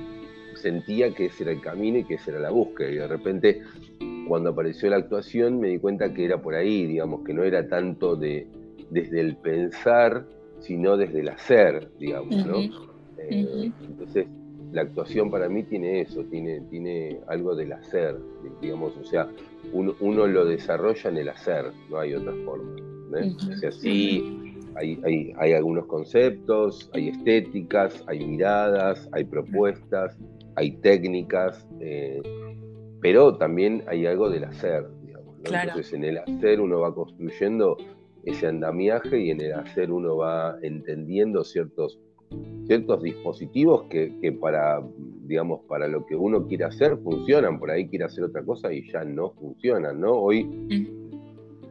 sentía 0.54 1.14
que 1.14 1.26
ese 1.26 1.44
era 1.44 1.52
el 1.52 1.60
camino 1.60 1.98
y 1.98 2.04
que 2.04 2.14
esa 2.14 2.32
era 2.32 2.40
la 2.40 2.50
búsqueda. 2.50 2.90
Y 2.90 2.96
de 2.96 3.08
repente, 3.08 3.62
cuando 4.28 4.50
apareció 4.50 4.90
la 4.90 4.96
actuación, 4.96 5.58
me 5.58 5.68
di 5.68 5.78
cuenta 5.78 6.12
que 6.12 6.24
era 6.24 6.40
por 6.42 6.54
ahí, 6.54 6.86
digamos, 6.86 7.24
que 7.24 7.32
no 7.32 7.44
era 7.44 7.66
tanto 7.68 8.16
de, 8.16 8.46
desde 8.90 9.20
el 9.20 9.36
pensar, 9.36 10.26
sino 10.60 10.96
desde 10.96 11.20
el 11.20 11.28
hacer, 11.28 11.90
digamos, 11.98 12.46
¿no? 12.46 12.58
Eh, 13.18 13.70
entonces, 13.86 14.26
la 14.72 14.82
actuación 14.82 15.30
para 15.30 15.48
mí 15.48 15.62
tiene 15.62 16.02
eso, 16.02 16.24
tiene, 16.24 16.60
tiene 16.70 17.20
algo 17.26 17.54
del 17.54 17.72
hacer, 17.72 18.16
digamos, 18.60 18.96
o 18.96 19.04
sea, 19.04 19.28
uno, 19.72 19.94
uno 20.00 20.26
lo 20.26 20.44
desarrolla 20.44 21.10
en 21.10 21.16
el 21.16 21.28
hacer, 21.28 21.72
no 21.90 21.98
hay 21.98 22.14
otra 22.14 22.32
forma. 22.44 22.76
O 23.10 23.56
sea, 23.56 23.72
sí, 23.72 24.54
hay, 24.74 25.00
hay, 25.04 25.32
hay, 25.38 25.52
algunos 25.54 25.86
conceptos, 25.86 26.90
hay 26.92 27.08
estéticas, 27.08 28.04
hay 28.06 28.24
miradas, 28.24 29.08
hay 29.12 29.24
propuestas, 29.24 30.18
hay 30.56 30.72
técnicas, 30.72 31.66
eh, 31.80 32.20
pero 33.00 33.36
también 33.36 33.84
hay 33.86 34.04
algo 34.06 34.28
del 34.28 34.44
hacer, 34.44 34.86
digamos. 35.02 35.36
Entonces, 35.44 35.92
en 35.94 36.04
el 36.04 36.18
hacer 36.18 36.60
uno 36.60 36.80
va 36.80 36.94
construyendo 36.94 37.78
ese 38.28 38.46
andamiaje 38.46 39.18
y 39.18 39.30
en 39.30 39.40
el 39.40 39.54
hacer 39.54 39.90
uno 39.90 40.16
va 40.16 40.58
entendiendo 40.62 41.44
ciertos, 41.44 41.98
ciertos 42.66 43.02
dispositivos 43.02 43.84
que, 43.84 44.36
para, 44.40 44.82
digamos, 45.24 45.60
para 45.66 45.88
lo 45.88 46.04
que 46.04 46.14
uno 46.14 46.46
quiere 46.46 46.64
hacer 46.64 46.98
funcionan, 46.98 47.58
por 47.58 47.70
ahí 47.70 47.88
quiere 47.88 48.04
hacer 48.04 48.24
otra 48.24 48.44
cosa 48.44 48.72
y 48.72 48.90
ya 48.90 49.04
no 49.04 49.30
funcionan, 49.30 50.00
¿no? 50.00 50.12
Hoy 50.12 50.46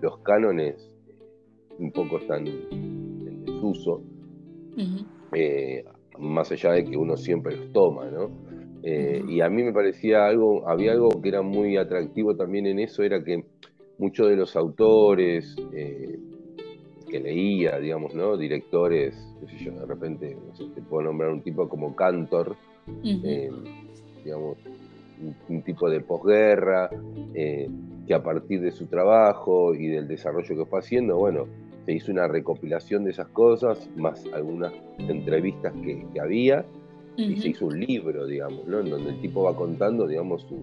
los 0.01 0.17
cánones 0.19 0.91
un 1.77 1.91
poco 1.91 2.17
están 2.17 2.47
en 2.47 3.45
desuso, 3.45 4.01
eh, 5.33 5.85
más 6.17 6.51
allá 6.51 6.71
de 6.71 6.85
que 6.85 6.97
uno 6.97 7.17
siempre 7.17 7.55
los 7.55 7.71
toma, 7.71 8.09
¿no? 8.09 8.31
Eh, 8.83 9.23
y 9.27 9.41
a 9.41 9.49
mí 9.49 9.63
me 9.63 9.73
parecía 9.73 10.27
algo, 10.27 10.67
había 10.67 10.93
algo 10.93 11.09
que 11.21 11.29
era 11.29 11.41
muy 11.41 11.77
atractivo 11.77 12.35
también 12.35 12.65
en 12.67 12.79
eso, 12.79 13.03
era 13.03 13.23
que 13.23 13.43
muchos 13.97 14.29
de 14.29 14.35
los 14.35 14.55
autores, 14.55 15.55
eh, 15.73 16.16
que 17.07 17.19
leía, 17.19 17.79
digamos, 17.79 18.13
¿no? 18.13 18.37
Directores, 18.37 19.15
qué 19.39 19.47
sé 19.47 19.65
yo, 19.65 19.71
de 19.71 19.85
repente, 19.85 20.37
no 20.47 20.55
sé, 20.55 20.65
te 20.75 20.81
puedo 20.81 21.03
nombrar 21.03 21.31
un 21.31 21.41
tipo 21.41 21.67
como 21.67 21.95
Cantor, 21.95 22.55
eh, 23.03 23.49
digamos, 24.23 24.57
un, 25.49 25.61
tipo 25.63 25.89
de 25.89 26.01
posguerra, 26.01 26.89
eh, 27.33 27.69
que 28.05 28.13
a 28.13 28.21
partir 28.21 28.61
de 28.61 28.71
su 28.71 28.87
trabajo 28.87 29.73
y 29.73 29.87
del 29.87 30.07
desarrollo 30.07 30.55
que 30.55 30.65
fue 30.65 30.79
haciendo, 30.79 31.17
bueno, 31.17 31.47
se 31.85 31.93
hizo 31.93 32.11
una 32.11 32.27
recopilación 32.27 33.05
de 33.05 33.11
esas 33.11 33.27
cosas, 33.29 33.89
más 33.95 34.25
algunas 34.33 34.73
entrevistas 34.99 35.73
que, 35.83 36.19
había, 36.19 36.65
y 37.15 37.37
se 37.37 37.49
hizo 37.49 37.65
un 37.67 37.79
libro, 37.79 38.27
digamos, 38.27 38.67
¿no? 38.67 38.79
En 38.79 38.89
donde 38.89 39.09
el 39.11 39.21
tipo 39.21 39.43
va 39.43 39.55
contando, 39.55 40.05
digamos, 40.05 40.43
su 40.43 40.61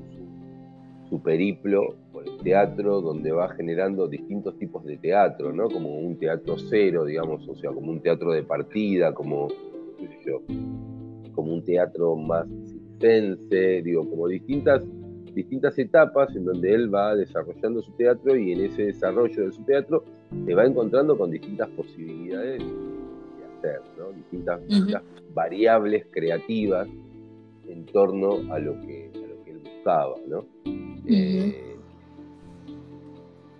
su 1.08 1.22
periplo 1.22 1.96
por 2.12 2.26
el 2.26 2.38
teatro, 2.38 3.00
donde 3.00 3.32
va 3.32 3.48
generando 3.50 4.08
distintos 4.08 4.58
tipos 4.58 4.84
de 4.84 4.96
teatro, 4.96 5.52
¿no? 5.52 5.68
Como 5.68 5.98
un 5.98 6.16
teatro 6.16 6.56
cero, 6.58 7.04
digamos, 7.04 7.46
o 7.48 7.54
sea, 7.56 7.70
como 7.70 7.92
un 7.92 8.00
teatro 8.00 8.32
de 8.32 8.42
partida, 8.42 9.12
como, 9.12 9.48
yo, 10.24 10.42
como 11.34 11.52
un 11.52 11.64
teatro 11.64 12.16
más 12.16 12.46
circense, 12.66 13.82
digo, 13.82 14.08
como 14.08 14.28
distintas, 14.28 14.82
distintas 15.34 15.78
etapas 15.78 16.34
en 16.36 16.44
donde 16.44 16.72
él 16.72 16.94
va 16.94 17.14
desarrollando 17.14 17.82
su 17.82 17.92
teatro 17.92 18.36
y 18.36 18.52
en 18.52 18.60
ese 18.64 18.84
desarrollo 18.86 19.46
de 19.46 19.52
su 19.52 19.62
teatro 19.64 20.04
se 20.44 20.54
va 20.54 20.64
encontrando 20.64 21.16
con 21.16 21.30
distintas 21.30 21.68
posibilidades 21.70 22.60
de 22.60 23.68
hacer, 23.68 23.80
¿no? 23.98 24.12
distintas, 24.12 24.60
variables 25.34 26.06
creativas 26.12 26.88
en 27.68 27.84
torno 27.86 28.52
a 28.52 28.58
lo 28.58 28.80
que, 28.82 29.03
Eh, 31.06 31.76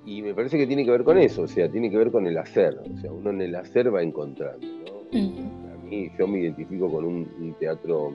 y 0.07 0.23
me 0.23 0.35
parece 0.35 0.59
que 0.59 0.66
tiene 0.66 0.85
que 0.85 0.90
ver 0.90 1.04
con 1.04 1.19
eso, 1.19 1.43
o 1.43 1.49
sea, 1.49 1.69
tiene 1.71 1.90
que 1.90 1.97
ver 1.97 2.11
con 2.11 2.26
el 2.26 2.37
hacer, 2.37 2.78
o 2.78 2.97
sea, 2.99 3.12
uno 3.12 3.31
en 3.31 3.40
el 3.40 3.54
hacer 3.54 3.95
va 3.95 4.02
encontrando. 4.02 4.66
¿no? 4.66 5.73
A 5.73 5.85
mí 5.85 6.11
yo 6.19 6.26
me 6.26 6.40
identifico 6.40 6.90
con 6.90 7.04
un, 7.04 7.54
teatro 7.59 8.12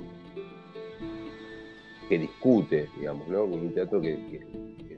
que 2.07 2.19
discute, 2.19 2.87
digamos, 2.97 3.27
¿no? 3.27 3.41
Con 3.41 3.59
un 3.59 3.73
teatro 3.73 4.01
que, 4.01 4.17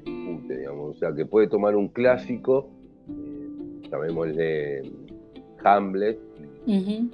discute, 0.06 0.58
digamos, 0.58 0.96
o 0.96 1.00
sea, 1.00 1.13
que 1.13 1.25
puede 1.25 1.48
tomar 1.48 1.75
un 1.75 1.88
clásico, 1.89 2.70
eh, 3.10 3.88
llamémosle 3.89 4.91
Hamlet, 5.63 6.20
y 6.65 7.10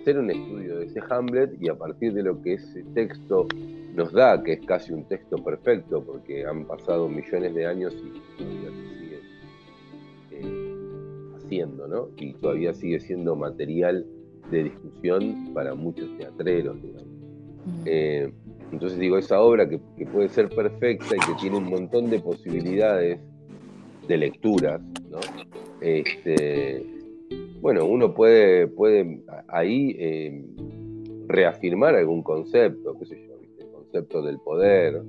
hacer 0.00 0.18
un 0.18 0.30
estudio 0.30 0.78
de 0.78 0.86
ese 0.86 1.00
Hamlet 1.08 1.56
y 1.60 1.68
a 1.68 1.74
partir 1.74 2.14
de 2.14 2.22
lo 2.22 2.40
que 2.42 2.54
ese 2.54 2.82
texto 2.94 3.46
nos 3.94 4.12
da, 4.12 4.42
que 4.42 4.54
es 4.54 4.60
casi 4.66 4.92
un 4.92 5.04
texto 5.04 5.36
perfecto, 5.36 6.02
porque 6.02 6.46
han 6.46 6.64
pasado 6.64 7.08
millones 7.08 7.54
de 7.54 7.66
años 7.66 7.94
y 7.94 8.38
todavía 8.38 8.70
se 8.70 8.98
sigue 8.98 9.20
eh, 10.30 10.74
haciendo, 11.36 11.86
¿no? 11.88 12.08
Y 12.16 12.32
todavía 12.34 12.72
sigue 12.72 13.00
siendo 13.00 13.36
material 13.36 14.06
de 14.50 14.64
discusión 14.64 15.52
para 15.52 15.74
muchos 15.74 16.08
teatreros, 16.16 16.82
digamos. 16.82 17.08
Eh, 17.84 18.32
entonces 18.72 18.98
digo, 18.98 19.18
esa 19.18 19.40
obra 19.40 19.68
que, 19.68 19.78
puede 20.06 20.28
ser 20.28 20.48
perfecta 20.48 21.14
y 21.14 21.18
que 21.18 21.40
tiene 21.40 21.58
un 21.58 21.68
montón 21.68 22.08
de 22.10 22.18
posibilidades 22.18 23.20
de 24.08 24.16
lecturas, 24.16 24.80
¿no? 25.10 25.20
Este, 25.80 26.84
bueno, 27.60 27.84
uno 27.84 28.14
puede, 28.14 28.66
puede 28.68 29.22
ahí 29.48 29.94
eh, 29.98 30.44
reafirmar 31.26 31.94
algún 31.94 32.22
concepto, 32.22 32.98
qué 32.98 33.06
sé 33.06 33.21
yo 33.21 33.21
concepto 33.92 34.22
del 34.22 34.38
poder, 34.38 35.02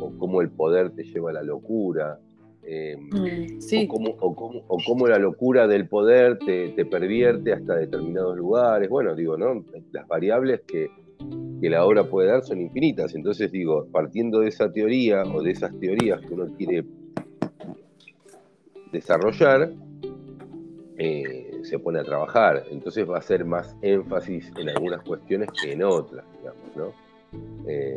o 0.00 0.12
cómo 0.18 0.40
el 0.40 0.50
poder 0.50 0.90
te 0.90 1.04
lleva 1.04 1.30
a 1.30 1.34
la 1.34 1.42
locura, 1.42 2.18
em, 2.62 3.08
mm, 3.10 3.58
o, 4.20 4.82
cómo, 4.86 5.06
la 5.06 5.18
locura 5.18 5.66
del 5.66 5.88
poder 5.88 6.38
te, 6.38 6.84
pervierte 6.86 7.52
hasta 7.52 7.76
determinados 7.76 8.36
lugares. 8.36 8.88
Bueno, 8.88 9.14
digo, 9.14 9.36
¿no? 9.36 9.64
Las 9.92 10.08
variables 10.08 10.62
que, 10.66 10.88
la 11.60 11.84
obra 11.84 12.04
puede 12.04 12.28
dar 12.28 12.42
son 12.42 12.60
infinitas. 12.60 13.14
Entonces, 13.14 13.52
digo, 13.52 13.86
partiendo 13.92 14.40
de 14.40 14.48
esa 14.48 14.72
teoría 14.72 15.22
o 15.24 15.42
de 15.42 15.50
esas 15.50 15.78
teorías 15.78 16.20
que 16.22 16.32
uno 16.32 16.46
quiere 16.56 16.84
desarrollar, 18.90 19.70
eh, 20.96 21.60
se 21.62 21.78
pone 21.78 22.00
a 22.00 22.04
trabajar. 22.04 22.64
Entonces 22.70 23.08
va 23.08 23.16
a 23.16 23.18
hacer 23.18 23.44
más 23.44 23.76
énfasis 23.82 24.50
en 24.56 24.70
algunas 24.70 25.02
cuestiones 25.02 25.50
que 25.62 25.72
en 25.72 25.82
otras, 25.82 26.24
digamos, 26.38 26.76
¿no? 26.76 27.09
Eh, 27.66 27.96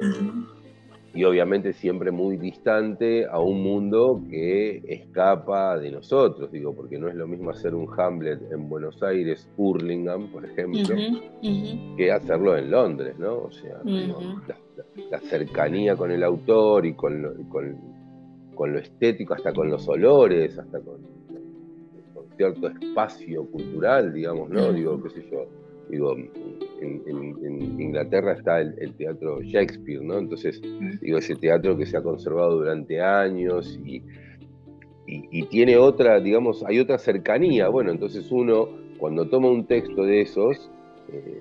y 1.16 1.24
obviamente 1.26 1.74
siempre 1.74 2.10
muy 2.10 2.38
distante 2.38 3.28
a 3.28 3.40
un 3.40 3.62
mundo 3.62 4.20
que 4.30 4.82
escapa 4.88 5.78
de 5.78 5.92
nosotros, 5.92 6.52
digo, 6.52 6.74
porque 6.74 6.98
no 6.98 7.08
es 7.08 7.14
lo 7.14 7.28
mismo 7.28 7.52
hacer 7.52 7.76
un 7.76 7.88
Hamlet 7.96 8.52
en 8.52 8.68
Buenos 8.68 9.02
Aires, 9.04 9.48
Hurlingham, 9.56 10.32
por 10.32 10.44
ejemplo, 10.44 10.96
que 11.96 12.12
hacerlo 12.12 12.58
en 12.58 12.72
Londres, 12.72 13.16
¿no? 13.20 13.44
O 13.44 13.52
sea, 13.52 13.80
la, 15.12 15.20
cercanía 15.20 15.96
con 15.96 16.10
el 16.10 16.24
autor 16.24 16.88
y 16.88 16.96
con 16.96 17.22
lo, 17.22 17.34
con, 17.48 18.74
lo, 18.74 18.80
estético, 18.80 19.36
hasta 19.36 19.54
con 19.54 19.70
los 19.70 19.88
olores, 19.88 20.58
hasta 20.58 20.80
con, 20.80 20.98
con 22.16 22.26
cierto 22.36 22.70
espacio 22.70 23.46
cultural, 23.52 24.12
digamos, 24.12 24.50
¿no? 24.50 24.74
Digo, 24.74 25.02
qué 25.04 25.10
sé 25.12 25.28
yo 25.32 25.48
digo, 25.90 26.16
en, 26.82 27.80
Inglaterra 27.80 28.34
está 28.34 28.62
el, 28.62 28.94
teatro 28.96 29.42
Shakespeare, 29.42 30.02
¿no? 30.02 30.18
Entonces, 30.18 30.62
digo, 31.02 31.18
ese 31.18 31.36
teatro 31.36 31.78
que 31.78 31.86
se 31.86 31.98
ha 31.98 32.02
conservado 32.02 32.58
durante 32.58 33.02
años 33.02 33.80
y, 33.86 34.02
y, 35.06 35.44
tiene 35.48 35.78
otra, 35.78 36.20
digamos, 36.20 36.64
hay 36.66 36.80
otra 36.80 36.98
cercanía. 36.98 37.68
Bueno, 37.70 37.92
entonces 37.92 38.32
uno, 38.32 38.70
cuando 38.98 39.28
toma 39.28 39.50
un 39.50 39.66
texto 39.66 40.04
de 40.04 40.22
esos, 40.22 40.72
eh, 41.12 41.40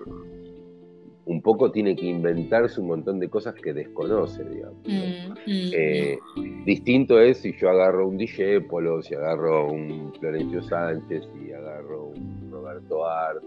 un 1.25 1.41
poco 1.41 1.71
tiene 1.71 1.95
que 1.95 2.07
inventarse 2.07 2.81
un 2.81 2.89
montón 2.89 3.21
de 3.21 3.29
cosas 3.29 3.55
que 3.55 3.73
desconoce, 3.73 4.45
digamos. 4.45 4.79
Mm, 4.85 5.33
mm, 5.33 5.71
eh, 5.73 6.19
distinto 6.67 7.21
es 7.21 7.39
si 7.39 7.53
yo 7.57 7.71
agarro 7.71 8.09
un 8.09 8.17
Dijépolo, 8.17 9.03
si 9.03 9.15
agarro 9.15 9.73
un 9.73 10.13
Florencio 10.19 10.63
Sánchez, 10.63 11.25
si 11.33 11.53
agarro 11.53 12.07
un 12.07 12.51
Roberto 12.51 13.07
Art, 13.07 13.43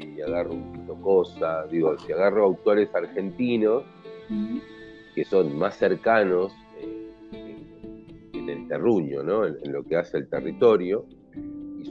si 0.00 0.22
agarro 0.22 0.54
un 0.54 0.72
Tito 0.72 0.94
Cosa, 0.96 1.66
digo, 1.66 1.98
si 1.98 2.12
agarro 2.12 2.44
autores 2.44 2.94
argentinos 2.94 3.84
que 5.14 5.24
son 5.24 5.56
más 5.56 5.76
cercanos 5.76 6.52
eh, 6.80 7.56
en, 8.32 8.48
el 8.48 8.68
terruño, 8.68 9.22
¿no? 9.22 9.46
en 9.46 9.72
lo 9.72 9.82
que 9.84 9.96
hace 9.96 10.18
el 10.18 10.28
territorio, 10.28 11.06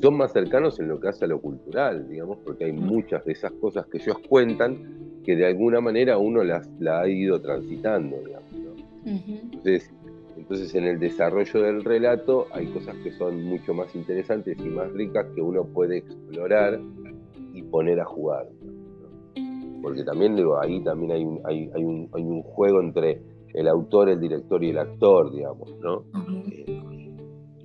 son 0.01 0.17
más 0.17 0.33
cercanos 0.33 0.79
en 0.79 0.87
lo 0.87 0.99
que 0.99 1.07
hace 1.07 1.25
a 1.25 1.27
lo 1.27 1.39
cultural, 1.39 2.07
digamos, 2.07 2.37
porque 2.43 2.65
hay 2.65 2.73
muchas 2.73 3.23
de 3.25 3.31
esas 3.31 3.51
cosas 3.53 3.85
que 3.87 3.97
ellos 3.97 4.17
cuentan 4.27 5.21
que 5.23 5.35
de 5.35 5.47
alguna 5.47 5.81
manera 5.81 6.17
uno 6.17 6.43
las 6.43 6.69
la 6.79 7.01
ha 7.01 7.07
ido 7.07 7.41
transitando, 7.41 8.17
digamos. 8.17 8.51
entonces, 9.05 9.91
entonces, 10.37 10.75
en 10.75 10.83
el 10.83 10.99
desarrollo 10.99 11.61
del 11.61 11.83
relato 11.83 12.47
hay 12.51 12.67
cosas 12.67 12.95
que 12.97 13.11
son 13.11 13.43
mucho 13.43 13.73
más 13.73 13.95
interesantes 13.95 14.57
y 14.59 14.69
más 14.69 14.91
ricas 14.91 15.25
que 15.33 15.41
uno 15.41 15.63
puede 15.63 15.97
explorar 15.97 16.79
y 17.55 17.63
poner 17.63 17.99
a 17.99 18.05
jugar. 18.05 18.47
Porque 19.81 20.03
también 20.03 20.35
digo, 20.35 20.59
ahí 20.59 20.83
también 20.83 21.11
hay 21.11 21.23
un, 21.23 21.41
hay, 21.45 21.69
hay, 21.73 21.83
un, 21.83 22.09
hay 22.13 22.23
un 22.23 22.41
juego 22.41 22.81
entre 22.81 23.21
el 23.53 23.67
autor, 23.67 24.09
el 24.09 24.19
director 24.19 24.63
y 24.63 24.69
el 24.69 24.77
actor, 24.77 25.31
digamos, 25.31 25.75
¿no? 25.79 26.03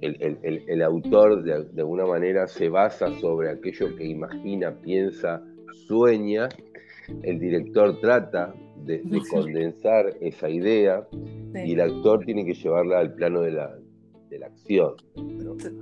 el, 0.00 0.82
autor 0.82 1.42
de, 1.42 1.80
alguna 1.80 2.06
manera 2.06 2.46
se 2.46 2.68
basa 2.68 3.12
sobre 3.20 3.50
aquello 3.50 3.94
que 3.96 4.06
imagina, 4.06 4.74
piensa, 4.80 5.42
sueña, 5.86 6.48
el 7.22 7.38
director 7.38 8.00
trata 8.00 8.54
de, 8.84 9.02
condensar 9.30 10.14
esa 10.20 10.48
idea 10.48 11.06
y 11.54 11.72
el 11.72 11.80
actor 11.80 12.24
tiene 12.24 12.44
que 12.44 12.54
llevarla 12.54 13.00
al 13.00 13.14
plano 13.14 13.40
de 13.42 13.52
la, 13.52 13.76
acción. 14.44 14.94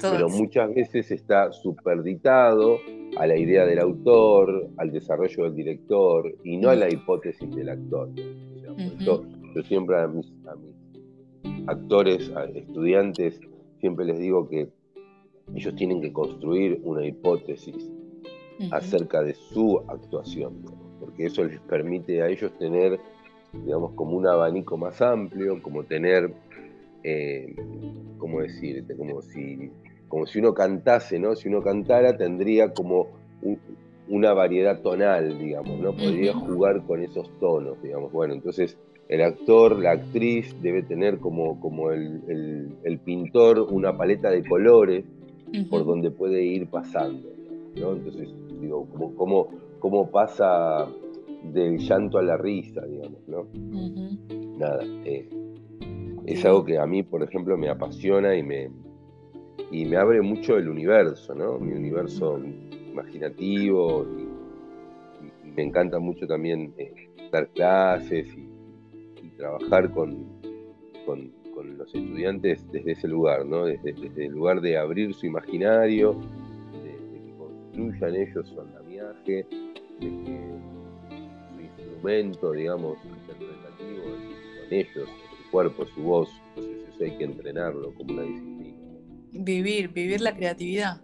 Pero 0.00 0.28
muchas 0.30 0.74
veces 0.74 1.10
está 1.10 1.52
superditado 1.52 2.78
a 3.16 3.26
la 3.26 3.36
idea 3.36 3.64
del 3.66 3.78
autor, 3.78 4.68
al 4.76 4.92
desarrollo 4.92 5.44
del 5.44 5.54
director 5.54 6.34
y 6.44 6.56
no 6.56 6.70
a 6.70 6.76
la 6.76 6.88
hipótesis 6.90 7.50
del 7.54 7.68
actor. 7.68 8.10
yo 8.14 9.62
siempre 9.64 10.00
a 10.00 10.06
mis, 10.06 10.26
a 10.46 10.54
mis 10.56 11.68
actores, 11.68 12.30
a 12.36 12.44
estudiantes, 12.44 13.40
siempre 13.80 14.04
les 14.04 14.18
digo 14.18 14.48
que 14.48 14.68
ellos 15.54 15.74
tienen 15.76 16.00
que 16.00 16.12
construir 16.12 16.80
una 16.84 17.06
hipótesis 17.06 17.90
acerca 18.70 19.22
de 19.22 19.34
su 19.34 19.78
actuación, 19.88 20.64
porque 21.00 21.26
eso 21.26 21.44
les 21.44 21.60
permite 21.60 22.22
a 22.22 22.28
ellos 22.28 22.52
tener, 22.58 22.98
digamos, 23.52 23.92
como 23.92 24.16
un 24.16 24.26
abanico 24.26 24.76
más 24.76 25.00
amplio, 25.00 25.62
como 25.62 25.84
tener, 25.84 26.32
eh, 27.04 27.54
¿cómo 28.18 28.40
decirte? 28.40 28.96
Como 28.96 29.22
si, 29.22 29.70
como 30.08 30.26
si 30.26 30.38
uno 30.38 30.54
cantase, 30.54 31.18
¿no? 31.18 31.36
Si 31.36 31.48
uno 31.48 31.62
cantara 31.62 32.16
tendría 32.16 32.72
como 32.72 33.08
una 34.08 34.32
variedad 34.32 34.80
tonal, 34.80 35.38
digamos, 35.38 35.78
¿no? 35.78 35.92
Podría 35.92 36.34
jugar 36.34 36.82
con 36.86 37.02
esos 37.02 37.30
tonos, 37.38 37.80
digamos. 37.82 38.10
Bueno, 38.12 38.34
entonces 38.34 38.76
el 39.08 39.22
actor, 39.22 39.78
la 39.78 39.92
actriz 39.92 40.54
debe 40.62 40.82
tener 40.82 41.18
como, 41.18 41.60
como 41.60 41.90
el, 41.90 43.00
pintor 43.04 43.60
una 43.70 43.96
paleta 43.96 44.30
de 44.30 44.46
colores 44.46 45.04
por 45.70 45.86
donde 45.86 46.10
puede 46.10 46.42
ir 46.44 46.68
pasando. 46.68 47.28
¿no? 47.76 47.92
Entonces, 47.92 48.28
digo, 48.60 48.86
como, 49.16 49.48
cómo, 49.78 50.10
pasa 50.10 50.86
del 51.42 51.78
llanto 51.78 52.18
a 52.18 52.22
la 52.22 52.36
risa, 52.36 52.84
digamos, 52.84 53.26
¿no? 53.28 53.46
Nada, 54.58 54.84
eh, 55.04 55.28
es 56.26 56.44
algo 56.44 56.64
que 56.64 56.78
a 56.78 56.86
mí, 56.86 57.02
por 57.02 57.22
ejemplo, 57.22 57.56
me 57.56 57.70
apasiona 57.70 58.36
y 58.36 58.42
me, 58.42 58.68
y 59.70 59.84
me 59.84 59.96
abre 59.96 60.20
mucho 60.22 60.56
el 60.56 60.68
universo, 60.68 61.34
¿no? 61.34 61.58
Mi 61.58 61.72
universo 61.72 62.40
imaginativo 62.90 64.04
y, 64.04 64.28
me 65.58 65.64
encanta 65.64 65.98
mucho 65.98 66.26
también 66.26 66.72
eh, 66.78 67.10
dar 67.32 67.48
clases 67.48 68.28
y 68.36 69.28
trabajar 69.36 69.90
con, 69.90 70.26
con, 71.04 71.32
los 71.76 71.92
estudiantes 71.92 72.70
desde 72.70 72.92
ese 72.92 73.08
lugar, 73.08 73.44
¿no? 73.44 73.64
desde, 73.64 73.90
el 74.24 74.32
lugar 74.32 74.60
de 74.60 74.78
abrir 74.78 75.12
su 75.12 75.26
imaginario, 75.26 76.14
de, 76.72 77.20
que 77.20 77.34
construyan 77.36 78.14
ellos 78.14 78.48
su 78.48 78.60
andamiaje, 78.60 79.46
de 79.98 80.08
que 80.24 80.40
su 81.56 81.60
instrumento, 81.60 82.52
digamos, 82.52 82.98
interpretativo 83.04 84.02
con 84.04 84.72
ellos, 84.72 85.08
su 85.36 85.50
cuerpo, 85.50 85.84
su 85.86 86.02
voz, 86.02 86.30
entonces 86.56 86.88
eso 86.94 87.04
hay 87.04 87.18
que 87.18 87.24
entrenarlo 87.24 87.92
como 87.94 88.12
una 88.12 88.22
disciplina. 88.22 88.47
Vivir, 89.32 89.88
vivir 89.88 90.20
la 90.20 90.34
creatividad. 90.34 91.00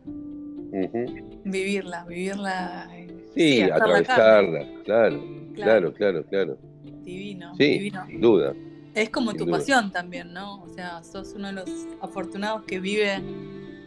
Vivirla, 1.44 2.04
vivirla. 2.04 2.90
Sí, 3.34 3.62
atravesarla, 3.62 4.66
claro, 4.84 5.22
claro, 5.54 5.92
claro, 5.92 6.24
claro. 6.26 6.58
Divino. 7.02 7.54
Sí, 7.56 7.64
divino. 7.64 8.06
sin 8.06 8.20
duda. 8.20 8.54
Es 8.94 9.10
como 9.10 9.34
tu 9.34 9.46
pasión 9.46 9.90
también, 9.90 10.32
¿no? 10.32 10.62
O 10.62 10.68
sea, 10.68 11.02
sos 11.02 11.34
uno 11.34 11.48
de 11.48 11.52
los 11.54 11.70
afortunados 12.00 12.62
que 12.64 12.78
vive 12.78 13.20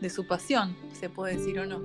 de 0.01 0.09
su 0.09 0.27
pasión, 0.27 0.75
se 0.93 1.09
puede 1.09 1.37
decir 1.37 1.59
o 1.59 1.65
no. 1.65 1.81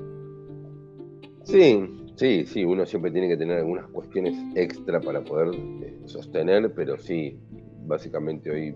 Sí, 1.45 1.89
sí, 2.17 2.45
sí, 2.47 2.65
uno 2.65 2.85
siempre 2.85 3.11
tiene 3.11 3.29
que 3.29 3.37
tener 3.37 3.59
algunas 3.59 3.87
cuestiones 3.89 4.37
extra 4.57 5.01
para 5.01 5.23
poder 5.23 5.55
eh, 5.55 5.99
sostener, 6.07 6.73
pero 6.75 6.99
sí, 6.99 7.39
básicamente 7.87 8.51
hoy 8.51 8.75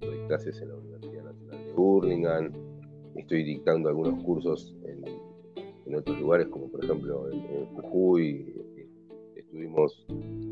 doy 0.00 0.18
clases 0.26 0.60
en 0.60 0.68
la 0.68 0.74
Universidad 0.76 1.24
Nacional 1.24 1.66
de 1.66 1.72
Burlingame, 1.74 2.50
estoy 3.20 3.42
dictando 3.42 3.88
algunos 3.88 4.22
cursos 4.24 4.74
en, 4.84 5.04
otros 5.94 6.20
lugares, 6.20 6.48
como 6.48 6.68
por 6.68 6.84
ejemplo 6.84 7.30
en, 7.32 7.38
en 7.38 7.66
Jujuy, 7.74 8.54
estuvimos 9.34 10.04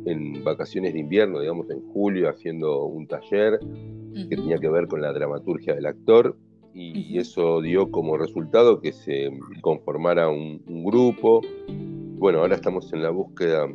en 0.06 0.42
vacaciones 0.42 0.94
de 0.94 1.00
invierno, 1.00 1.40
digamos 1.40 1.68
en 1.70 1.86
julio, 1.92 2.30
haciendo 2.30 2.84
un 2.84 3.06
taller 3.06 3.60
que 4.14 4.36
tenía 4.36 4.58
que 4.58 4.70
ver 4.70 4.86
con 4.86 5.02
la 5.02 5.12
dramaturgia 5.12 5.74
del 5.74 5.84
actor 5.84 6.36
y 6.78 7.18
eso 7.18 7.62
dio 7.62 7.90
como 7.90 8.18
resultado 8.18 8.82
que 8.82 8.92
se 8.92 9.30
conformara 9.62 10.28
un, 10.28 10.60
grupo. 10.84 11.40
Bueno, 12.18 12.40
ahora 12.40 12.56
estamos 12.56 12.92
en 12.92 13.02
la 13.02 13.08
búsqueda 13.08 13.66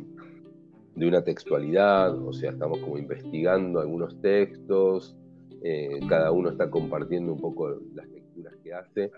de 0.94 1.08
una 1.08 1.24
textualidad, 1.24 2.16
o 2.16 2.32
sea, 2.32 2.52
estamos 2.52 2.78
como 2.78 2.98
investigando 2.98 3.80
algunos 3.80 4.20
textos, 4.20 5.16
eh, 5.64 5.98
cada 6.08 6.30
uno 6.30 6.50
está 6.50 6.70
compartiendo 6.70 7.32
un 7.32 7.40
poco 7.40 7.70
las 7.94 8.06
lecturas 8.32 8.54
que 8.62 8.74
hace 8.74 9.10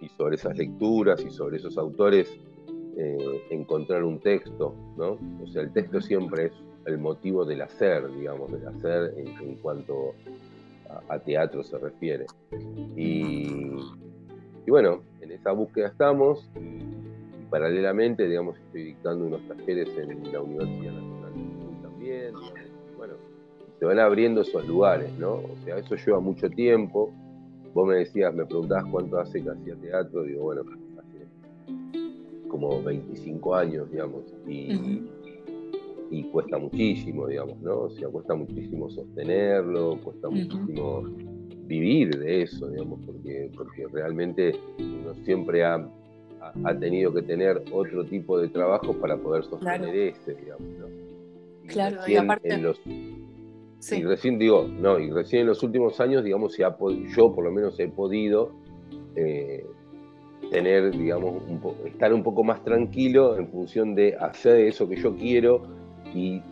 y 0.00 0.08
sobre 0.10 0.36
esas 0.36 0.56
lecturas 0.56 1.24
y 1.24 1.30
sobre 1.30 1.56
esos 1.58 1.76
autores 1.76 2.38
eh, 2.96 3.42
encontrar 3.50 4.04
un 4.04 4.18
texto, 4.20 4.74
¿no? 4.96 5.18
O 5.42 5.46
sea, 5.48 5.62
el 5.62 5.72
texto 5.72 6.00
siempre 6.00 6.46
es 6.46 6.52
el 6.86 6.98
motivo 6.98 7.44
del 7.44 7.62
hacer, 7.62 8.10
digamos, 8.14 8.50
del 8.52 8.66
hacer 8.66 9.14
en, 9.16 9.54
cuanto 9.56 10.14
a, 11.08 11.18
teatro 11.18 11.62
se 11.62 11.78
refiere. 11.78 12.26
Y, 12.96 13.70
bueno, 14.66 15.02
en 15.20 15.32
esa 15.32 15.52
búsqueda 15.52 15.88
estamos 15.88 16.48
y, 16.56 17.44
paralelamente, 17.50 18.26
digamos, 18.28 18.56
estoy 18.58 18.84
dictando 18.84 19.26
unos 19.26 19.46
talleres 19.48 19.88
en 19.98 20.32
la 20.32 20.40
Universidad 20.40 20.92
Nacional 20.92 21.82
también. 21.82 22.34
bueno, 22.96 23.14
se 23.78 23.84
van 23.84 23.98
abriendo 23.98 24.42
esos 24.42 24.66
lugares, 24.66 25.12
¿no? 25.18 25.34
O 25.34 25.56
sea, 25.64 25.78
eso 25.78 25.96
lleva 25.96 26.20
mucho 26.20 26.48
tiempo. 26.50 27.12
Vos 27.74 27.88
me 27.88 27.96
decías, 27.96 28.34
me 28.34 28.44
preguntabas 28.44 28.84
cuánto 28.90 29.18
hace 29.18 29.42
que 29.42 29.50
hacía 29.50 29.76
teatro, 29.76 30.22
digo, 30.24 30.44
bueno, 30.44 30.62
como 32.50 32.82
25 32.82 33.54
años, 33.54 33.90
digamos, 33.90 34.24
y, 34.46 35.02
y, 36.10 36.24
cuesta 36.24 36.58
muchísimo, 36.58 37.28
digamos, 37.28 37.58
¿no? 37.60 37.82
O 37.82 37.90
sea, 37.90 38.08
cuesta 38.08 38.34
muchísimo 38.34 38.90
sostenerlo, 38.90 39.98
cuesta 40.02 40.28
muchísimo 40.28 41.04
vivir 41.66 42.18
de 42.18 42.42
eso, 42.42 42.68
digamos, 42.68 42.98
porque, 43.06 43.50
porque 43.56 43.86
realmente 43.92 44.52
uno 44.78 45.14
siempre 45.24 45.64
ha, 45.64 45.88
ha, 46.64 46.74
tenido 46.74 47.14
que 47.14 47.22
tener 47.22 47.62
otro 47.72 48.04
tipo 48.04 48.38
de 48.38 48.48
trabajo 48.48 48.92
para 48.94 49.16
poder 49.16 49.44
sostener 49.44 49.94
ese, 49.94 50.34
digamos, 50.34 50.68
¿no? 50.78 50.86
claro, 51.68 52.00
y 52.08 52.16
aparte... 52.16 52.60
Y 53.90 54.02
recién 54.02 54.38
digo, 54.38 54.68
no, 54.68 54.98
y 54.98 55.10
recién 55.10 55.42
en 55.42 55.48
los 55.48 55.62
últimos 55.62 56.00
años, 56.00 56.22
digamos, 56.22 56.58
ha, 56.60 56.76
yo 57.16 57.34
por 57.34 57.44
lo 57.44 57.50
menos 57.50 57.78
he 57.80 57.88
podido 57.88 58.52
eh, 59.16 59.64
tener, 60.50 60.90
digamos, 60.90 61.42
estar 61.86 62.12
un 62.12 62.22
poco 62.22 62.44
más 62.44 62.62
tranquilo 62.62 63.38
en 63.38 63.48
función 63.48 63.94
de 63.94 64.16
hacer 64.16 64.60
eso 64.66 64.88
que 64.88 64.96
yo 64.96 65.16
quiero 65.16 65.62
y 66.14 66.42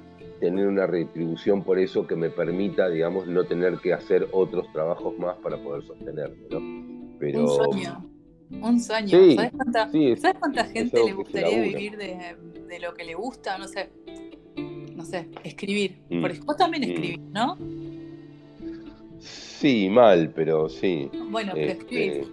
tener 0.40 0.66
una 0.66 0.86
retribución 0.86 1.62
por 1.62 1.78
eso 1.78 2.06
que 2.06 2.16
me 2.16 2.30
permita, 2.30 2.88
digamos, 2.88 3.26
no 3.26 3.44
tener 3.44 3.78
que 3.78 3.92
hacer 3.92 4.28
otros 4.32 4.70
trabajos 4.72 5.18
más 5.18 5.36
para 5.38 5.62
poder 5.62 5.82
sostenerme, 5.84 6.46
¿no? 6.50 7.16
Pero... 7.18 7.40
Un 7.40 7.48
sueño. 7.48 8.10
Un 8.50 8.80
sueño. 8.80 9.10
¿Sabes, 9.36 9.52
cuánta, 10.38 10.64
gente 10.64 11.04
le 11.04 11.12
gustaría 11.12 11.60
vivir 11.60 11.96
de, 11.96 12.78
lo 12.80 12.94
que 12.94 13.04
le 13.04 13.14
gusta? 13.14 13.58
No 13.58 13.66
sé, 13.66 13.90
no 14.98 15.04
sé, 15.04 15.28
escribir. 15.44 15.96
Mm. 16.10 16.20
Porque 16.20 16.40
vos 16.40 16.56
también 16.56 16.82
mm. 16.82 16.90
escribís, 16.90 17.20
¿no? 17.30 17.56
Sí, 19.20 19.88
mal, 19.88 20.32
pero 20.34 20.68
sí. 20.68 21.08
Bueno, 21.30 21.52
pero 21.54 21.72
este, 21.72 22.24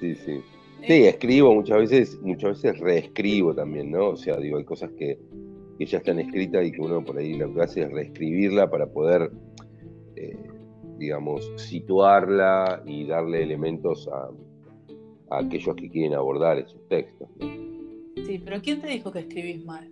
sí, 0.00 0.14
sí. 0.24 0.40
Sí, 0.86 0.92
eh. 0.92 1.08
escribo 1.10 1.54
muchas 1.54 1.78
veces, 1.78 2.18
muchas 2.22 2.62
veces 2.62 2.80
reescribo 2.80 3.54
también, 3.54 3.90
¿no? 3.90 4.08
O 4.08 4.16
sea, 4.16 4.38
digo, 4.38 4.56
hay 4.56 4.64
cosas 4.64 4.90
que, 4.92 5.18
ya 5.78 5.98
están 5.98 6.18
escritas 6.18 6.66
y 6.66 6.72
que 6.72 6.80
uno 6.80 7.04
por 7.04 7.18
ahí 7.18 7.34
lo 7.34 7.52
que 7.54 7.62
hace 7.62 7.82
es 7.82 7.90
reescribirla 7.90 8.70
para 8.70 8.86
poder, 8.86 9.30
eh, 10.16 10.36
digamos, 10.98 11.50
situarla 11.56 12.82
y 12.86 13.06
darle 13.06 13.42
elementos 13.42 14.08
a, 14.08 14.30
aquellos 15.38 15.76
que 15.76 15.88
quieren 15.90 16.14
abordar 16.14 16.58
esos 16.58 16.86
textos. 16.88 17.28
Sí, 18.26 18.40
pero 18.44 18.60
¿quién 18.60 18.80
te 18.80 18.88
dijo 18.88 19.12
que 19.12 19.20
escribís 19.20 19.64
mal? 19.64 19.88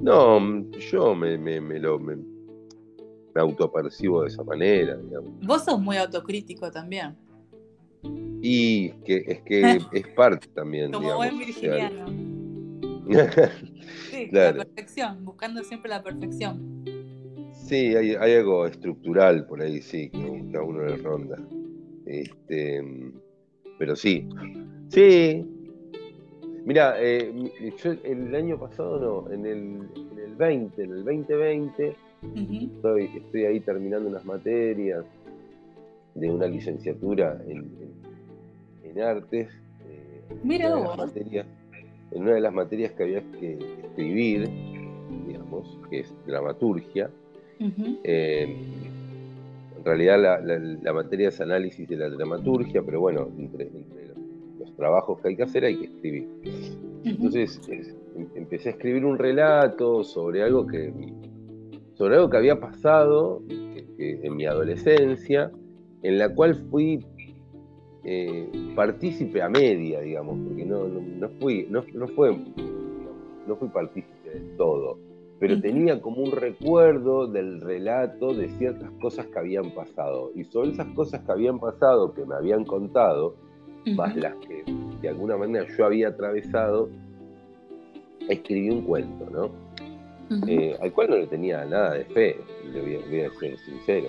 No, 0.00 0.68
yo 0.78 1.14
me, 1.14 1.38
me, 1.38 1.60
me 1.60 1.78
lo 1.78 1.98
me, 1.98 2.16
autopercibo 3.34 4.22
de 4.22 4.28
esa 4.28 4.42
manera. 4.42 4.98
Vos 5.42 5.64
sos 5.64 5.80
muy 5.80 5.96
autocrítico 5.96 6.70
también. 6.70 7.16
Y 8.42 8.90
que, 9.04 9.24
es 9.26 9.42
que 9.42 9.80
es 9.92 10.08
parte 10.08 10.48
también. 10.48 10.92
Como 10.92 11.16
buen 11.16 11.38
virginiano. 11.38 12.06
sí, 14.10 14.28
la 14.30 14.52
perfección, 14.52 15.24
buscando 15.24 15.62
siempre 15.64 15.90
la 15.90 16.02
perfección. 16.02 16.84
Sí, 17.52 17.94
hay, 17.94 18.14
algo 18.14 18.66
estructural 18.66 19.46
por 19.46 19.62
ahí, 19.62 19.80
sí, 19.80 20.10
que 20.10 20.56
a 20.56 20.62
uno 20.62 20.84
le 20.84 20.96
ronda. 20.96 21.36
Este, 22.06 22.82
pero 23.78 23.96
sí. 23.96 24.28
Sí. 24.88 25.44
Mira, 26.64 26.94
eh, 26.98 27.32
yo 27.82 27.92
el 28.04 28.34
año 28.34 28.58
pasado 28.58 29.00
no, 29.00 29.32
en 29.32 29.46
el, 29.46 29.88
en 30.12 30.18
el 30.18 30.34
20, 30.36 30.82
en 30.82 30.90
el 30.92 31.04
2020, 31.04 31.96
estoy, 32.34 33.10
estoy 33.16 33.44
ahí 33.44 33.60
terminando 33.60 34.08
unas 34.08 34.24
materias 34.24 35.04
de 36.14 36.30
una 36.30 36.46
licenciatura 36.46 37.42
en, 37.48 37.70
en, 38.84 39.00
artes. 39.00 39.48
Eh, 39.88 40.22
Mira 40.44 40.68
en 42.12 42.22
una 42.22 42.34
de 42.34 42.40
las 42.40 42.52
materias 42.52 42.92
que 42.92 43.02
había 43.02 43.22
que 43.32 43.58
escribir, 43.84 44.48
digamos, 45.26 45.78
que 45.88 46.00
es 46.00 46.14
dramaturgia. 46.26 47.10
Eh, 48.04 48.56
en 49.78 49.84
realidad 49.84 50.42
la, 50.82 50.92
materia 50.92 51.28
es 51.28 51.40
análisis 51.40 51.88
de 51.88 51.96
la 51.96 52.08
dramaturgia, 52.08 52.82
pero 52.82 53.00
bueno, 53.00 53.28
entre, 53.38 53.70
trabajos 54.82 55.20
que 55.20 55.28
hay 55.28 55.36
que 55.36 55.44
hacer 55.44 55.64
hay 55.64 55.78
que 55.78 55.84
escribir. 55.84 56.28
Entonces 57.04 57.60
em, 57.68 58.26
empecé 58.34 58.70
a 58.70 58.72
escribir 58.72 59.04
un 59.04 59.16
relato 59.16 60.02
sobre 60.02 60.42
algo 60.42 60.66
que, 60.66 60.92
sobre 61.94 62.16
algo 62.16 62.28
que 62.28 62.36
había 62.36 62.58
pasado 62.58 63.42
en 63.48 64.36
mi 64.36 64.44
adolescencia, 64.44 65.52
en 66.02 66.18
la 66.18 66.34
cual 66.34 66.56
fui 66.68 67.06
eh, 68.02 68.50
partícipe 68.74 69.40
a 69.40 69.48
media, 69.48 70.00
digamos, 70.00 70.36
porque 70.48 70.64
no, 70.64 70.88
no, 70.88 71.28
fui, 71.40 71.68
no, 71.70 71.82
fue, 72.08 72.36
no 73.46 73.54
fui 73.54 73.68
partícipe 73.68 74.30
de 74.30 74.40
todo, 74.56 74.98
pero 75.38 75.60
tenía 75.60 76.02
como 76.02 76.24
un 76.24 76.32
recuerdo 76.32 77.28
del 77.28 77.60
relato 77.60 78.34
de 78.34 78.48
ciertas 78.58 78.90
cosas 79.00 79.26
que 79.26 79.38
habían 79.38 79.70
pasado. 79.70 80.32
Y 80.34 80.42
sobre 80.42 80.70
esas 80.70 80.88
cosas 80.96 81.20
que 81.20 81.30
habían 81.30 81.60
pasado, 81.60 82.12
que 82.12 82.24
me 82.24 82.34
habían 82.34 82.64
contado, 82.64 83.36
más 83.96 84.16
las 84.16 84.34
que 84.36 84.64
de 85.00 85.08
alguna 85.08 85.36
manera 85.36 85.66
yo 85.76 85.84
había 85.84 86.08
atravesado, 86.08 86.88
escribí 88.28 88.70
un 88.70 88.82
cuento, 88.82 89.28
¿no? 89.30 89.50
Eh, 90.46 90.74
al 90.80 90.92
cual 90.92 91.10
no 91.10 91.16
le 91.16 91.26
tenía 91.26 91.64
nada 91.66 91.94
de 91.94 92.04
fe, 92.06 92.36
le 92.72 92.80
voy, 92.80 93.20
a 93.20 93.30
ser 93.38 93.58
sincero. 93.58 94.08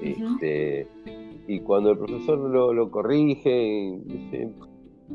Este, 0.00 0.88
y 1.46 1.60
cuando 1.60 1.92
el 1.92 1.98
profesor 1.98 2.38
lo, 2.38 2.90
corrige, 2.90 3.96
dice, 4.04 4.50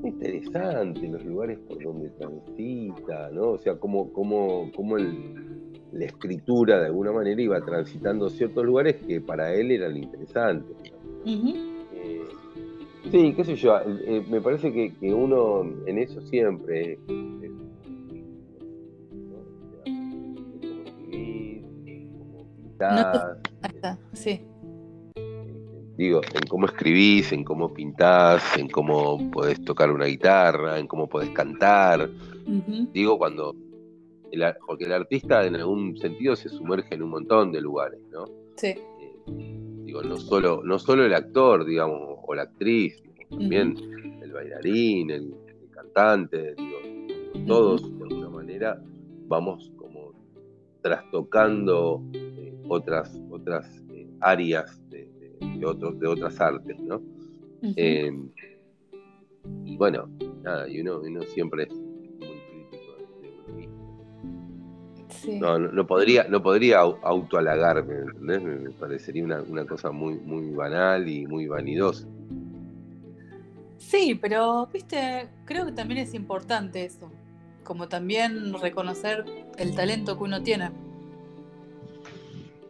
interesante 0.03 1.07
los 1.07 1.25
lugares 1.25 1.59
por 1.67 1.83
donde 1.83 2.09
transita, 2.11 3.29
¿no? 3.31 3.51
O 3.51 3.57
sea, 3.57 3.75
cómo, 3.75 4.13
cómo, 4.13 4.71
cómo 4.73 4.97
la 4.97 6.05
escritura 6.05 6.79
de 6.79 6.85
alguna 6.87 7.11
manera 7.11 7.41
iba 7.41 7.59
transitando 7.59 8.29
ciertos 8.29 8.63
lugares 8.63 8.95
que 9.05 9.19
para 9.19 9.53
él 9.53 9.71
eran 9.71 9.97
interesantes. 9.97 10.93
Sí, 13.11 13.33
qué 13.33 13.43
sé 13.43 13.55
yo, 13.55 13.79
eh, 13.79 14.25
me 14.29 14.41
parece 14.41 14.71
que, 14.71 15.13
uno 15.13 15.63
en 15.85 15.97
eso 15.97 16.21
siempre... 16.21 16.99
sí 24.13 24.41
digo, 25.97 26.21
en 26.33 26.47
cómo 26.47 26.67
escribís, 26.67 27.31
en 27.33 27.43
cómo 27.43 27.73
pintás, 27.73 28.57
en 28.57 28.69
cómo 28.69 29.31
podés 29.31 29.63
tocar 29.65 29.91
una 29.91 30.05
guitarra, 30.05 30.79
en 30.79 30.87
cómo 30.87 31.07
podés 31.07 31.31
cantar. 31.31 32.09
Digo, 32.93 33.17
cuando. 33.17 33.55
porque 34.65 34.85
el 34.85 34.93
artista 34.93 35.45
en 35.45 35.55
algún 35.55 35.97
sentido 35.97 36.35
se 36.35 36.49
sumerge 36.49 36.95
en 36.95 37.03
un 37.03 37.09
montón 37.09 37.51
de 37.51 37.61
lugares, 37.61 37.99
¿no? 38.11 38.25
Sí. 38.55 38.67
Eh, 38.67 39.59
digo, 39.83 40.03
no 40.03 40.17
solo, 40.17 40.61
no 40.63 40.77
solo 40.79 41.03
el 41.03 41.13
actor, 41.13 41.65
digamos, 41.65 42.16
o 42.27 42.35
la 42.35 42.43
actriz, 42.43 43.01
también 43.29 43.75
el 44.21 44.31
bailarín, 44.31 45.09
el, 45.09 45.33
cantante, 45.71 46.55
digo, 46.55 47.45
todos 47.45 47.81
de 47.97 48.03
alguna 48.03 48.29
manera 48.29 48.81
vamos 49.27 49.71
como 49.77 50.11
trastocando 50.81 52.03
eh, 52.13 52.53
otras, 52.67 53.19
otras 53.29 53.83
eh, 53.91 54.07
áreas 54.21 54.81
de, 54.89 55.09
otros, 55.65 55.99
de 55.99 56.07
otras 56.07 56.39
artes, 56.39 56.79
¿no? 56.81 57.01
Eh, 57.75 58.11
y 59.65 59.77
bueno, 59.77 60.09
nada, 60.43 60.67
y 60.67 60.81
uno, 60.81 61.01
siempre 61.33 61.63
es 61.63 61.86
mismo. 65.25 65.47
No, 65.47 65.59
no, 65.59 65.87
podría, 65.87 66.25
no 66.25 66.41
podría 66.41 66.79
autohalagarme, 66.79 67.95
¿entendés? 67.95 68.43
Me, 68.43 68.69
parecería 68.71 69.23
una, 69.23 69.65
cosa 69.65 69.91
muy, 69.91 70.15
muy 70.15 70.51
banal 70.51 71.07
y 71.07 71.25
muy 71.25 71.47
vanidosa. 71.47 72.07
Sí, 73.77 74.17
pero, 74.21 74.67
viste, 74.71 75.29
creo 75.45 75.65
que 75.65 75.71
también 75.71 76.01
es 76.01 76.13
importante 76.13 76.83
eso, 76.83 77.11
como 77.63 77.87
también 77.87 78.53
reconocer 78.61 79.25
el 79.57 79.75
talento 79.75 80.17
que 80.17 80.23
uno 80.23 80.43
tiene. 80.43 80.71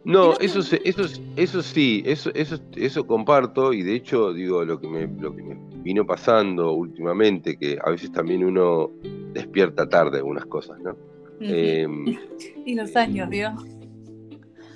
No, 0.04 0.38
eso, 0.38 0.60
eso, 0.84 1.02
eso 1.36 1.62
sí, 1.62 2.02
eso, 2.06 2.30
eso, 2.34 2.56
eso 2.76 3.06
comparto 3.06 3.74
y 3.74 3.82
de 3.82 3.94
hecho 3.94 4.32
digo 4.32 4.64
lo 4.64 4.80
que, 4.80 4.88
me, 4.88 5.06
lo 5.06 5.34
que 5.36 5.42
me 5.42 5.58
vino 5.82 6.06
pasando 6.06 6.72
últimamente, 6.72 7.58
que 7.58 7.78
a 7.84 7.90
veces 7.90 8.10
también 8.12 8.44
uno 8.44 8.90
despierta 9.32 9.88
tarde 9.88 10.18
algunas 10.18 10.46
cosas, 10.46 10.78
¿no? 10.80 10.96
Em, 11.40 12.16
y 12.66 12.74
los 12.74 12.94
años, 12.96 13.30
digo. 13.30 13.50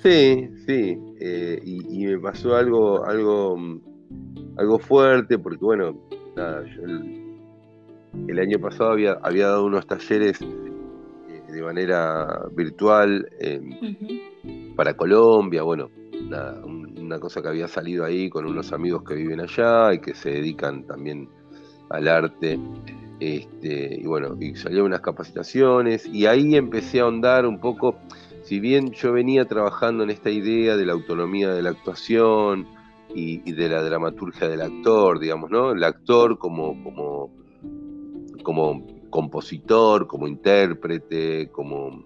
Sí, 0.01 0.49
sí, 0.65 0.97
eh, 1.19 1.61
y, 1.63 2.05
me 2.05 2.19
pasó 2.19 2.55
algo, 2.55 3.05
algo, 3.05 3.57
algo 4.57 4.79
fuerte, 4.79 5.39
porque 5.39 5.63
bueno, 5.63 5.97
nada, 6.35 6.65
yo 6.75 6.83
el, 8.27 8.39
año 8.39 8.59
pasado 8.59 8.91
había, 8.91 9.13
había 9.23 9.47
dado 9.47 9.65
unos 9.65 9.87
talleres 9.87 10.41
eh, 10.41 11.51
de 11.51 11.61
manera 11.61 12.41
virtual. 12.53 13.29
Em, 13.39 14.75
para 14.75 14.97
Colombia, 14.97 15.63
bueno, 15.63 15.89
una 16.97 17.19
cosa 17.19 17.41
que 17.41 17.47
había 17.47 17.67
salido 17.67 18.03
ahí 18.03 18.29
con 18.29 18.45
unos 18.45 18.73
amigos 18.73 19.03
que 19.03 19.15
viven 19.15 19.39
allá 19.39 19.93
y 19.93 19.99
que 19.99 20.13
se 20.15 20.31
dedican 20.31 20.83
también 20.85 21.29
al 21.89 22.07
arte. 22.07 22.59
Este, 23.23 24.01
y 24.01 24.05
bueno, 24.05 24.35
y 24.37 24.53
salieron 24.55 24.87
unas 24.87 24.99
capacitaciones 24.99 26.05
y 26.05 26.25
ahí 26.25 26.57
empecé 26.57 26.99
a 26.99 27.03
ahondar 27.03 27.45
un 27.45 27.57
poco, 27.57 27.95
si 28.43 28.59
bien 28.59 28.91
yo 28.91 29.13
venía 29.13 29.45
trabajando 29.45 30.03
en 30.03 30.09
esta 30.09 30.29
idea 30.29 30.75
de 30.75 30.85
la 30.85 30.91
autonomía 30.91 31.53
de 31.53 31.61
la 31.61 31.69
actuación 31.69 32.67
y, 33.15 33.49
de 33.49 33.69
la 33.69 33.81
dramaturgia 33.81 34.49
del 34.49 34.61
actor, 34.61 35.19
digamos, 35.19 35.49
¿no? 35.51 35.71
El 35.71 35.85
actor 35.85 36.37
como, 36.37 36.83
como, 36.83 37.33
como 38.43 38.85
compositor, 39.09 40.05
como 40.05 40.27
intérprete, 40.27 41.49
como 41.49 42.03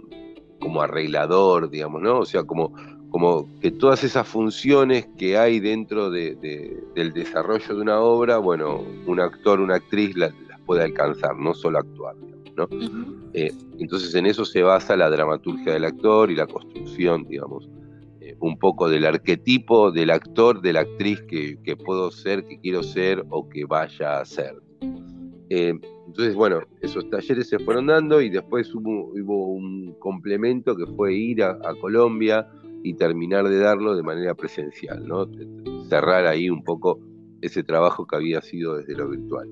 como 0.59 0.81
arreglador, 0.81 1.69
digamos, 1.69 2.01
¿no? 2.01 2.19
O 2.19 2.25
sea, 2.25 2.43
como, 2.43 2.73
como 3.09 3.47
que 3.59 3.71
todas 3.71 4.03
esas 4.03 4.27
funciones 4.27 5.07
que 5.17 5.37
hay 5.37 5.59
dentro 5.59 6.09
del 6.09 7.13
desarrollo 7.13 7.75
de 7.75 7.81
una 7.81 7.99
obra, 8.01 8.37
bueno, 8.37 8.83
un 9.05 9.19
actor, 9.19 9.61
una 9.61 9.75
actriz 9.75 10.15
las, 10.15 10.33
puede 10.67 10.83
alcanzar, 10.83 11.35
no 11.37 11.55
solo 11.55 11.79
actuar, 11.79 12.15
¿no? 12.55 12.67
Eh, 13.33 13.51
entonces 13.79 14.13
en 14.13 14.25
eso 14.25 14.45
se 14.45 14.61
basa 14.61 14.95
la 14.95 15.09
dramaturgia 15.09 15.73
del 15.73 15.85
actor 15.85 16.29
y 16.29 16.35
la 16.35 16.45
construcción, 16.45 17.25
digamos, 17.27 17.69
eh, 18.19 18.35
un 18.39 18.59
poco 18.59 18.89
del 18.89 19.05
arquetipo 19.05 19.91
del 19.91 20.09
actor, 20.11 20.61
de 20.61 20.73
la 20.73 20.81
actriz 20.81 21.21
que, 21.21 21.77
puedo 21.83 22.11
ser, 22.11 22.45
que 22.45 22.59
quiero 22.59 22.83
ser 22.83 23.25
o 23.29 23.47
que 23.47 23.65
vaya 23.65 24.19
a 24.19 24.25
ser. 24.25 24.55
Eh, 25.49 25.73
entonces, 26.07 26.35
bueno, 26.35 26.59
esos 26.81 27.09
talleres 27.09 27.47
se 27.47 27.59
fueron 27.59 27.87
dando 27.87 28.21
y 28.21 28.29
después 28.29 28.73
hubo, 28.75 29.11
un 29.47 29.95
complemento 29.99 30.75
que 30.75 30.85
fue 30.85 31.13
ir 31.13 31.43
a, 31.43 31.57
Colombia 31.79 32.47
y 32.83 32.93
terminar 32.95 33.47
de 33.47 33.59
darlo 33.59 33.95
de 33.95 34.03
manera 34.03 34.33
presencial, 34.35 35.05
¿no? 35.07 35.27
Cerrar 35.89 36.25
ahí 36.25 36.49
un 36.49 36.63
poco 36.63 36.99
ese 37.41 37.63
trabajo 37.63 38.05
que 38.07 38.15
había 38.15 38.41
sido 38.41 38.77
desde 38.77 38.95
lo 38.95 39.09
virtual. 39.09 39.47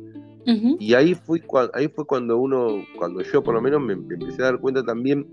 Y 0.45 0.93
ahí 0.93 1.15
fue, 1.15 1.41
ahí 1.73 1.88
fue 1.88 2.05
cuando 2.05 2.38
uno, 2.38 2.84
cuando 2.97 3.21
yo 3.21 3.43
por 3.43 3.55
lo 3.55 3.62
menos 3.62 3.81
me, 3.81 3.93
empecé 3.93 4.43
a 4.43 4.45
dar 4.45 4.60
cuenta 4.60 4.84
también 4.84 5.25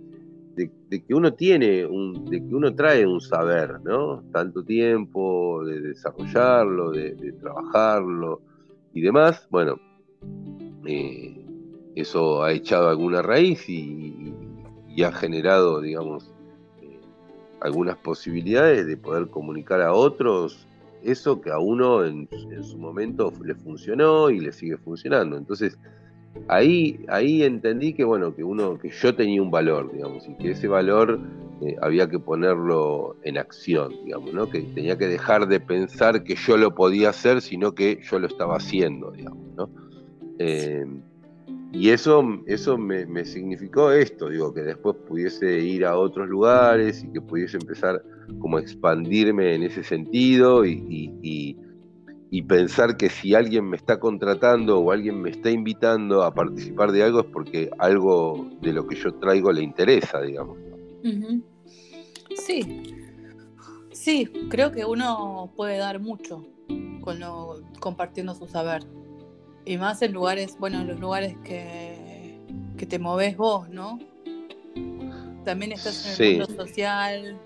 de, 0.54 0.70
que 1.02 1.14
uno 1.14 1.32
tiene, 1.34 1.84
un, 1.84 2.24
de 2.26 2.38
que 2.46 2.54
uno 2.54 2.74
trae 2.74 3.06
un 3.06 3.20
saber, 3.20 3.80
¿no? 3.82 4.22
Tanto 4.32 4.64
tiempo 4.64 5.64
de 5.64 5.80
desarrollarlo, 5.80 6.90
de, 6.90 7.32
trabajarlo 7.40 8.40
y 8.94 9.00
demás. 9.00 9.46
Bueno, 9.50 9.78
eh, 10.86 11.44
eso 11.94 12.42
ha 12.42 12.52
echado 12.52 12.88
alguna 12.88 13.22
raíz 13.22 13.68
y, 13.68 14.34
ha 15.04 15.12
generado, 15.12 15.80
digamos, 15.80 16.30
eh, 16.82 17.00
algunas 17.60 17.96
posibilidades 17.96 18.86
de 18.86 18.96
poder 18.96 19.28
comunicar 19.28 19.80
a 19.80 19.92
otros 19.92 20.66
eso 21.04 21.40
que 21.40 21.50
a 21.50 21.58
uno 21.58 22.04
en, 22.04 22.28
su 22.62 22.78
momento 22.78 23.32
le 23.44 23.54
funcionó 23.54 24.30
y 24.30 24.40
le 24.40 24.52
sigue 24.52 24.76
funcionando. 24.76 25.36
Entonces, 25.36 25.78
ahí, 26.48 27.04
ahí 27.08 27.42
entendí 27.42 27.92
que 27.92 28.04
bueno, 28.04 28.34
que 28.34 28.44
uno, 28.44 28.78
que 28.78 28.90
yo 28.90 29.14
tenía 29.14 29.42
un 29.42 29.50
valor, 29.50 29.92
digamos, 29.92 30.28
y 30.28 30.34
que 30.36 30.52
ese 30.52 30.68
valor 30.68 31.20
eh, 31.62 31.76
había 31.80 32.08
que 32.08 32.18
ponerlo 32.18 33.16
en 33.22 33.38
acción, 33.38 33.92
digamos, 34.04 34.32
¿no? 34.32 34.48
Que 34.48 34.62
tenía 34.62 34.96
que 34.96 35.06
dejar 35.06 35.46
de 35.48 35.60
pensar 35.60 36.24
que 36.24 36.34
yo 36.34 36.56
lo 36.56 36.74
podía 36.74 37.10
hacer, 37.10 37.40
sino 37.40 37.72
que 37.72 38.00
yo 38.02 38.18
lo 38.18 38.26
estaba 38.26 38.56
haciendo, 38.56 39.10
digamos, 39.12 39.54
¿no? 39.56 39.70
Eh, 40.38 40.84
y 41.72 41.88
eso, 41.88 42.22
eso 42.46 42.76
me, 42.76 43.24
significó 43.24 43.90
esto, 43.90 44.28
digo, 44.28 44.52
que 44.52 44.60
después 44.60 44.94
pudiese 45.08 45.60
ir 45.60 45.86
a 45.86 45.96
otros 45.96 46.28
lugares 46.28 47.02
y 47.02 47.08
que 47.08 47.20
pudiese 47.20 47.56
empezar 47.56 48.04
como 48.40 48.58
a 48.58 48.60
expandirme 48.60 49.54
en 49.54 49.62
ese 49.62 49.82
sentido 49.82 50.66
y, 50.66 51.56
pensar 52.46 52.96
que 52.96 53.08
si 53.08 53.34
alguien 53.34 53.70
me 53.70 53.76
está 53.76 53.98
contratando 53.98 54.78
o 54.80 54.90
alguien 54.90 55.20
me 55.22 55.30
está 55.30 55.50
invitando 55.50 56.22
a 56.22 56.34
participar 56.34 56.92
de 56.92 57.02
algo 57.04 57.20
es 57.20 57.26
porque 57.26 57.70
algo 57.78 58.50
de 58.60 58.72
lo 58.72 58.86
que 58.86 58.96
yo 58.96 59.14
traigo 59.14 59.50
le 59.52 59.62
interesa, 59.62 60.20
digamos. 60.20 60.58
Sí, 62.36 62.82
sí, 63.92 64.26
creo 64.50 64.72
que 64.72 64.84
uno 64.84 65.52
puede 65.56 65.78
dar 65.78 66.00
mucho 66.00 66.44
con 67.00 67.20
compartiendo 67.80 68.34
su 68.34 68.46
saber. 68.46 68.82
Y 69.64 69.76
más 69.78 70.02
en 70.02 70.12
lugares, 70.12 70.56
bueno, 70.58 70.80
en 70.80 70.88
los 70.88 70.98
lugares 71.00 71.36
que, 71.44 72.38
que 72.76 72.86
te 72.86 72.98
moves 72.98 73.36
vos, 73.36 73.68
¿no? 73.68 73.98
También 75.44 75.72
estás 75.72 76.18
en 76.18 76.26
el 76.26 76.38
mundo 76.38 76.64
social. 76.64 77.36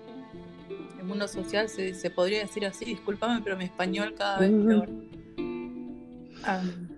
El 0.99 1.05
mundo 1.05 1.27
social 1.27 1.69
se, 1.69 1.93
se 1.93 2.09
podría 2.09 2.39
decir 2.39 2.65
así, 2.65 2.85
discúlpame, 2.85 3.41
pero 3.43 3.57
mi 3.57 3.65
español 3.65 4.13
cada 4.17 4.39
vez 4.39 4.51
peor. 4.51 4.89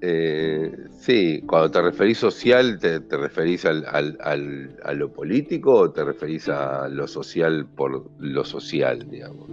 Eh, 0.02 0.72
sí, 0.92 1.42
cuando 1.46 1.72
te 1.72 1.82
referís 1.82 2.18
social, 2.20 2.78
¿te, 2.80 3.00
te 3.00 3.18
referís 3.18 3.66
al, 3.66 3.86
al, 4.22 4.78
a 4.84 4.94
lo 4.94 5.12
político 5.12 5.74
o 5.74 5.92
te 5.92 6.04
referís 6.04 6.48
a 6.50 6.88
lo 6.88 7.08
social 7.08 7.66
por 7.66 8.10
lo 8.20 8.46
social, 8.46 9.10
digamos? 9.10 9.50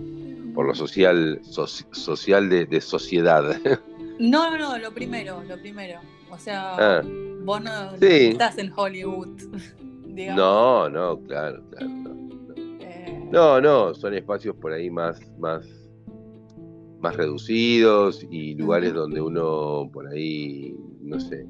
Por 0.54 0.66
lo 0.66 0.74
social, 0.74 1.40
social 1.42 2.48
de, 2.48 2.66
de 2.66 2.80
sociedad. 2.80 3.56
No, 4.18 4.50
no, 4.50 4.58
no, 4.58 4.78
lo 4.78 4.92
primero, 4.92 5.42
lo 5.44 5.58
primero. 5.60 6.00
O 6.30 6.38
sea, 6.38 6.74
ah. 6.76 7.02
vos 7.44 7.62
no, 7.62 7.94
estás 8.00 8.58
en 8.58 8.72
Hollywood. 8.74 9.40
No, 10.16 10.88
no, 10.88 11.20
claro, 11.24 11.62
claro. 11.68 11.90
Eh. 12.80 13.28
No. 13.30 13.60
no. 13.60 13.94
son 13.94 14.14
espacios 14.14 14.56
por 14.56 14.72
ahí 14.72 14.88
más, 14.88 15.20
más, 15.38 15.66
más 17.00 17.14
reducidos 17.18 18.26
y 18.30 18.54
lugares 18.54 18.94
donde 18.94 19.20
uno 19.20 19.90
por 19.92 20.08
ahí, 20.08 20.74
no 21.02 21.20
sé, 21.20 21.46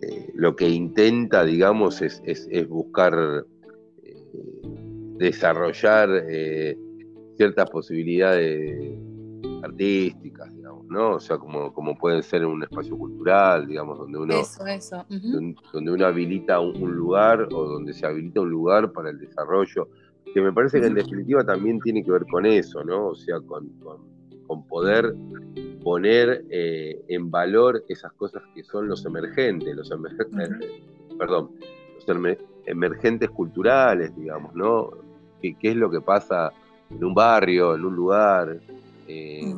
eh, 0.00 0.32
lo 0.34 0.56
que 0.56 0.68
intenta, 0.68 1.44
digamos, 1.44 2.02
es, 2.02 2.20
es, 2.24 2.68
buscar 2.68 3.46
eh, 4.02 4.14
desarrollar 5.18 6.08
ciertas 7.36 7.70
posibilidades 7.70 8.98
artísticas, 9.62 10.50
¿no? 10.92 11.12
O 11.12 11.20
sea, 11.20 11.38
como, 11.38 11.72
como 11.72 11.96
pueden 11.96 12.22
ser 12.22 12.42
en 12.42 12.48
un 12.48 12.62
espacio 12.62 12.96
cultural, 12.96 13.66
digamos, 13.66 13.98
donde 13.98 14.18
uno, 14.18 14.34
donde, 15.72 15.90
uno 15.90 16.06
habilita 16.06 16.60
un, 16.60 16.94
lugar 16.94 17.48
o 17.52 17.64
donde 17.64 17.92
se 17.92 18.06
habilita 18.06 18.40
un 18.40 18.50
lugar 18.50 18.92
para 18.92 19.10
el 19.10 19.18
desarrollo, 19.18 19.88
que 20.32 20.40
me 20.40 20.52
parece 20.52 20.80
que 20.80 20.86
en 20.86 20.94
definitiva 20.94 21.44
también 21.44 21.80
tiene 21.80 22.04
que 22.04 22.12
ver 22.12 22.24
con 22.30 22.46
eso, 22.46 22.84
¿no? 22.84 23.08
O 23.08 23.14
sea, 23.14 23.40
con, 23.40 23.68
con, 23.80 24.66
poder 24.68 25.14
poner 25.82 26.44
eh, 26.50 27.02
en 27.08 27.30
valor 27.30 27.82
esas 27.88 28.12
cosas 28.12 28.42
que 28.54 28.62
son 28.62 28.86
los 28.86 29.04
emergentes, 29.06 29.74
los 29.74 29.90
emergentes, 29.90 30.50
perdón, 31.18 31.52
los 32.06 32.36
emergentes 32.66 33.30
culturales, 33.30 34.14
digamos, 34.14 34.54
¿no? 34.54 34.90
¿Qué, 35.40 35.54
¿Qué, 35.58 35.70
es 35.70 35.76
lo 35.76 35.90
que 35.90 36.02
pasa 36.02 36.52
en 36.90 37.02
un 37.02 37.14
barrio, 37.14 37.74
en 37.74 37.84
un 37.86 37.96
lugar? 37.96 38.60
Eh, 39.08 39.54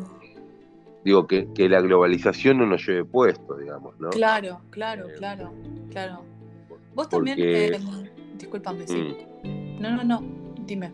digo, 1.05 1.27
que, 1.27 1.47
la 1.69 1.81
globalización 1.81 2.59
no 2.59 2.67
nos 2.67 2.87
lleve 2.87 3.05
puesto, 3.05 3.57
digamos, 3.57 3.99
¿no? 4.01 4.11
Claro, 4.11 4.61
claro, 4.71 5.09
eh, 5.09 5.15
claro, 5.19 5.53
claro. 5.91 6.25
Vos 6.95 7.09
también, 7.09 7.39
eh, 7.41 7.79
discúlpame, 8.39 8.87
sí. 8.87 9.17
Mm. 9.45 9.81
No, 9.81 9.97
no, 9.97 10.05
no, 10.05 10.23
dime. 10.67 10.93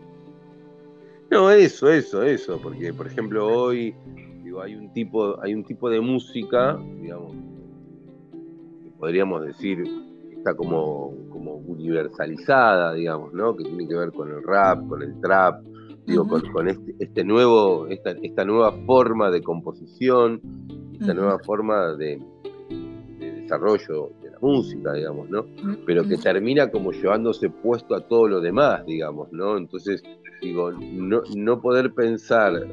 No, 1.29 1.49
eso, 1.49 1.89
eso, 1.89 2.23
eso, 2.23 2.59
porque 2.61 2.93
por 2.93 3.07
ejemplo 3.07 3.47
hoy 3.47 3.95
digo, 4.43 4.61
hay 4.61 4.75
un 4.75 4.91
tipo, 4.91 5.41
hay 5.41 5.53
un 5.53 5.63
tipo 5.63 5.89
de 5.89 6.01
música, 6.01 6.77
digamos, 6.99 7.31
que 8.83 8.89
podríamos 8.99 9.45
decir 9.45 9.81
está 10.41 10.55
como, 10.55 11.13
como 11.29 11.53
universalizada, 11.53 12.93
digamos, 12.93 13.31
¿no? 13.31 13.55
Que 13.55 13.63
tiene 13.63 13.87
que 13.87 13.95
ver 13.95 14.11
con 14.11 14.29
el 14.29 14.43
rap, 14.43 14.87
con 14.87 15.03
el 15.03 15.19
trap, 15.21 15.63
digo, 16.05 16.27
con, 16.27 16.67
este, 16.67 16.95
este, 16.99 17.23
nuevo, 17.23 17.87
esta, 17.87 18.11
esta, 18.21 18.45
nueva 18.45 18.71
forma 18.85 19.29
de 19.31 19.41
composición, 19.41 20.41
esta 20.99 21.13
nueva 21.13 21.39
forma 21.39 21.93
de, 21.93 22.21
desarrollo 23.19 24.11
de 24.21 24.31
la 24.31 24.39
música, 24.39 24.93
digamos, 24.93 25.29
¿no? 25.29 25.45
Pero 25.85 26.07
que 26.07 26.17
termina 26.17 26.71
como 26.71 26.91
llevándose 26.91 27.49
puesto 27.49 27.95
a 27.95 28.07
todo 28.07 28.27
lo 28.27 28.41
demás, 28.41 28.85
digamos, 28.85 29.31
¿no? 29.31 29.57
Entonces, 29.57 30.01
digo, 30.41 30.71
no, 30.71 31.21
no 31.35 31.61
poder 31.61 31.93
pensar 31.93 32.67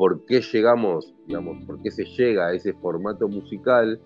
por 0.00 0.24
qué 0.24 0.40
llegamos, 0.40 1.12
digamos, 1.26 1.62
por 1.66 1.82
qué 1.82 1.90
se 1.90 2.04
llega 2.04 2.46
a 2.46 2.54
ese 2.54 2.72
formato 2.72 3.28
musical 3.28 4.00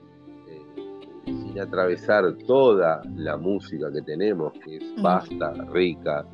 eh, 0.48 0.82
sin 1.24 1.60
atravesar 1.60 2.36
toda 2.48 3.00
la 3.14 3.36
música 3.36 3.92
que 3.92 4.02
tenemos, 4.02 4.52
que 4.64 4.78
es 4.78 5.02
vasta, 5.02 5.52
rica 5.72 6.26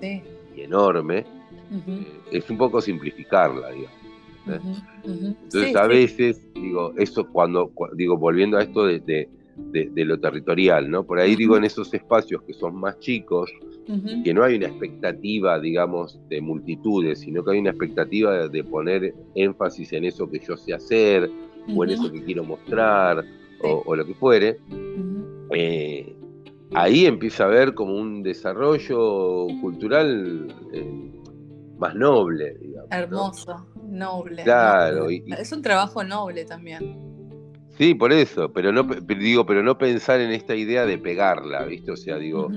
y 0.00 0.62
enorme, 0.62 1.26
eh, 1.72 2.06
es 2.30 2.50
un 2.50 2.58
poco 2.58 2.80
simplificarla, 2.80 3.70
digamos. 3.70 4.02
Entonces 5.04 5.76
a 5.76 5.86
veces, 5.86 6.52
digo, 6.54 6.92
eso 6.96 7.28
cuando, 7.28 7.72
digo, 7.94 8.16
volviendo 8.16 8.58
a 8.58 8.62
esto 8.62 8.86
de, 8.86 9.28
lo 9.94 10.18
territorial, 10.18 10.90
¿no? 10.90 11.04
Por 11.04 11.20
ahí 11.20 11.36
digo, 11.36 11.56
en 11.56 11.64
esos 11.64 11.92
espacios 11.94 12.42
que 12.42 12.52
son 12.52 12.76
más 12.76 12.98
chicos, 12.98 13.50
que 14.24 14.32
no 14.32 14.44
hay 14.44 14.56
una 14.56 14.68
expectativa, 14.68 15.58
digamos, 15.60 16.18
de 16.28 16.40
multitudes, 16.40 17.20
sino 17.20 17.44
que 17.44 17.52
hay 17.52 17.58
una 17.58 17.70
expectativa 17.70 18.48
de, 18.48 18.64
poner 18.64 19.14
énfasis 19.34 19.92
en 19.92 20.04
eso 20.04 20.30
que 20.30 20.40
yo 20.40 20.56
sé 20.56 20.72
hacer, 20.72 21.30
o 21.74 21.84
en 21.84 21.90
eso 21.90 22.10
que 22.10 22.22
quiero 22.24 22.44
mostrar, 22.44 23.24
o, 23.62 23.94
lo 23.94 24.04
que 24.04 24.14
fuere. 24.14 24.58
Eh, 25.50 26.16
ahí 26.74 27.06
empieza 27.06 27.44
a 27.44 27.46
haber 27.46 27.74
como 27.74 27.94
un 27.94 28.22
desarrollo 28.22 29.46
cultural 29.60 30.48
eh, 30.72 31.10
más 31.82 31.94
noble, 31.96 32.54
digamos. 32.60 32.90
Hermoso, 32.90 33.66
noble. 33.88 34.44
Claro. 34.44 35.08
es 35.10 35.52
un 35.52 35.62
trabajo 35.62 36.04
noble 36.04 36.44
también. 36.44 37.12
Sí, 37.76 37.94
por 37.94 38.12
eso, 38.12 38.52
pero 38.52 38.70
no 38.70 38.84
digo, 38.84 39.44
pero 39.44 39.62
no 39.62 39.76
pensar 39.76 40.20
en 40.20 40.30
esta 40.30 40.54
idea 40.54 40.86
de 40.86 40.98
pegarla, 40.98 41.64
¿viste? 41.64 41.90
O 41.90 41.96
sea, 41.96 42.18
digo, 42.18 42.48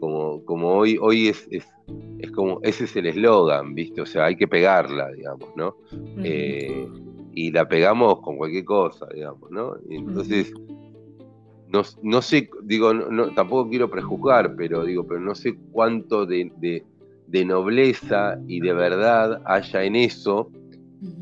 como, 0.00 0.44
como 0.44 0.74
hoy, 0.74 0.98
hoy 1.00 1.28
es, 1.28 1.48
es, 1.50 2.30
como, 2.32 2.60
ese 2.62 2.84
es 2.84 2.94
el 2.96 3.06
eslogan, 3.06 3.74
¿viste? 3.74 4.02
O 4.02 4.06
sea, 4.06 4.26
hay 4.26 4.36
que 4.36 4.48
pegarla, 4.48 5.10
digamos, 5.12 5.48
¿no? 5.56 5.76
Eh, 6.18 6.86
y 7.32 7.52
la 7.52 7.66
pegamos 7.66 8.20
con 8.20 8.36
cualquier 8.36 8.64
cosa, 8.64 9.06
digamos, 9.14 9.50
¿no? 9.50 9.76
entonces, 9.88 10.52
no, 11.68 11.82
no, 12.02 12.22
sé, 12.22 12.50
digo, 12.62 12.92
no, 12.92 13.32
tampoco 13.34 13.70
quiero 13.70 13.88
prejuzgar, 13.88 14.54
pero 14.56 14.84
digo, 14.84 15.06
pero 15.06 15.20
no 15.20 15.34
sé 15.34 15.56
cuánto 15.72 16.26
de 16.26 16.52
de 16.58 16.84
nobleza 17.44 18.38
y 18.46 18.60
de 18.60 18.72
verdad 18.72 19.42
haya 19.44 19.82
en 19.82 19.96
eso 19.96 20.50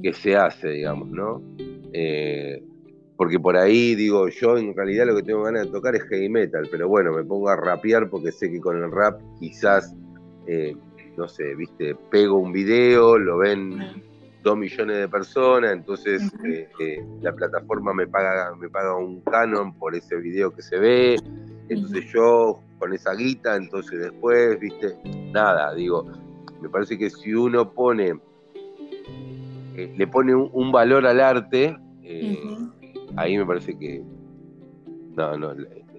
que 0.03 0.13
se 0.13 0.37
hace, 0.37 0.69
digamos, 0.69 1.09
¿no? 1.09 1.43
Eh, 1.93 2.63
porque 3.17 3.39
por 3.39 3.57
ahí 3.57 3.95
digo, 3.95 4.29
yo 4.29 4.59
en 4.59 4.75
realidad 4.75 5.07
lo 5.07 5.17
que 5.17 5.23
tengo 5.23 5.43
ganas 5.43 5.67
de 5.67 5.73
tocar 5.73 5.95
es 5.95 6.03
heavy 6.05 6.29
metal, 6.29 6.69
pero 6.71 6.89
bueno, 6.89 7.13
me 7.13 7.25
pongo 7.25 7.49
a 7.49 7.57
rapear 7.57 8.09
porque 8.11 8.33
sé 8.33 8.51
que 8.51 8.61
con 8.61 8.83
el 8.83 8.91
rap 8.91 9.21
quizás, 9.39 9.95
eh, 10.47 10.77
no 11.17 11.29
sé, 11.29 11.55
viste, 11.55 11.95
pego 12.11 12.39
un 12.39 12.53
video, 12.53 13.19
lo 13.19 13.39
ven 13.39 14.03
dos 14.43 14.57
millones 14.57 14.99
de 14.99 15.09
personas, 15.09 15.73
entonces 15.73 16.23
eh, 16.45 16.69
eh, 16.81 17.05
la 17.21 17.33
plataforma 17.33 17.95
me 17.95 18.07
paga, 18.07 18.55
me 18.57 18.69
paga 18.69 18.97
un 18.97 19.21
canon 19.23 19.73
por 19.75 19.95
ese 19.95 20.17
video 20.17 20.53
que 20.53 20.63
se 20.63 20.79
ve, 20.79 21.17
entonces 21.69 22.05
yo 22.13 22.61
con 22.79 22.93
esa 22.93 23.15
guita, 23.15 23.57
entonces 23.57 24.01
después, 24.01 24.59
viste, 24.59 24.97
nada, 25.33 25.73
digo, 25.75 26.05
me 26.61 26.69
parece 26.69 26.99
que 26.99 27.11
si 27.11 27.33
uno 27.33 27.73
pone, 27.73 28.19
le 29.75 30.07
pone 30.09 30.35
un, 30.35 30.73
valor 30.73 31.07
al 31.07 31.21
arte, 31.21 31.77
ahí 33.17 33.39
me 33.39 33.47
parece 33.47 33.79
que 33.79 34.03
no, 35.17 35.37
no, 35.37 35.55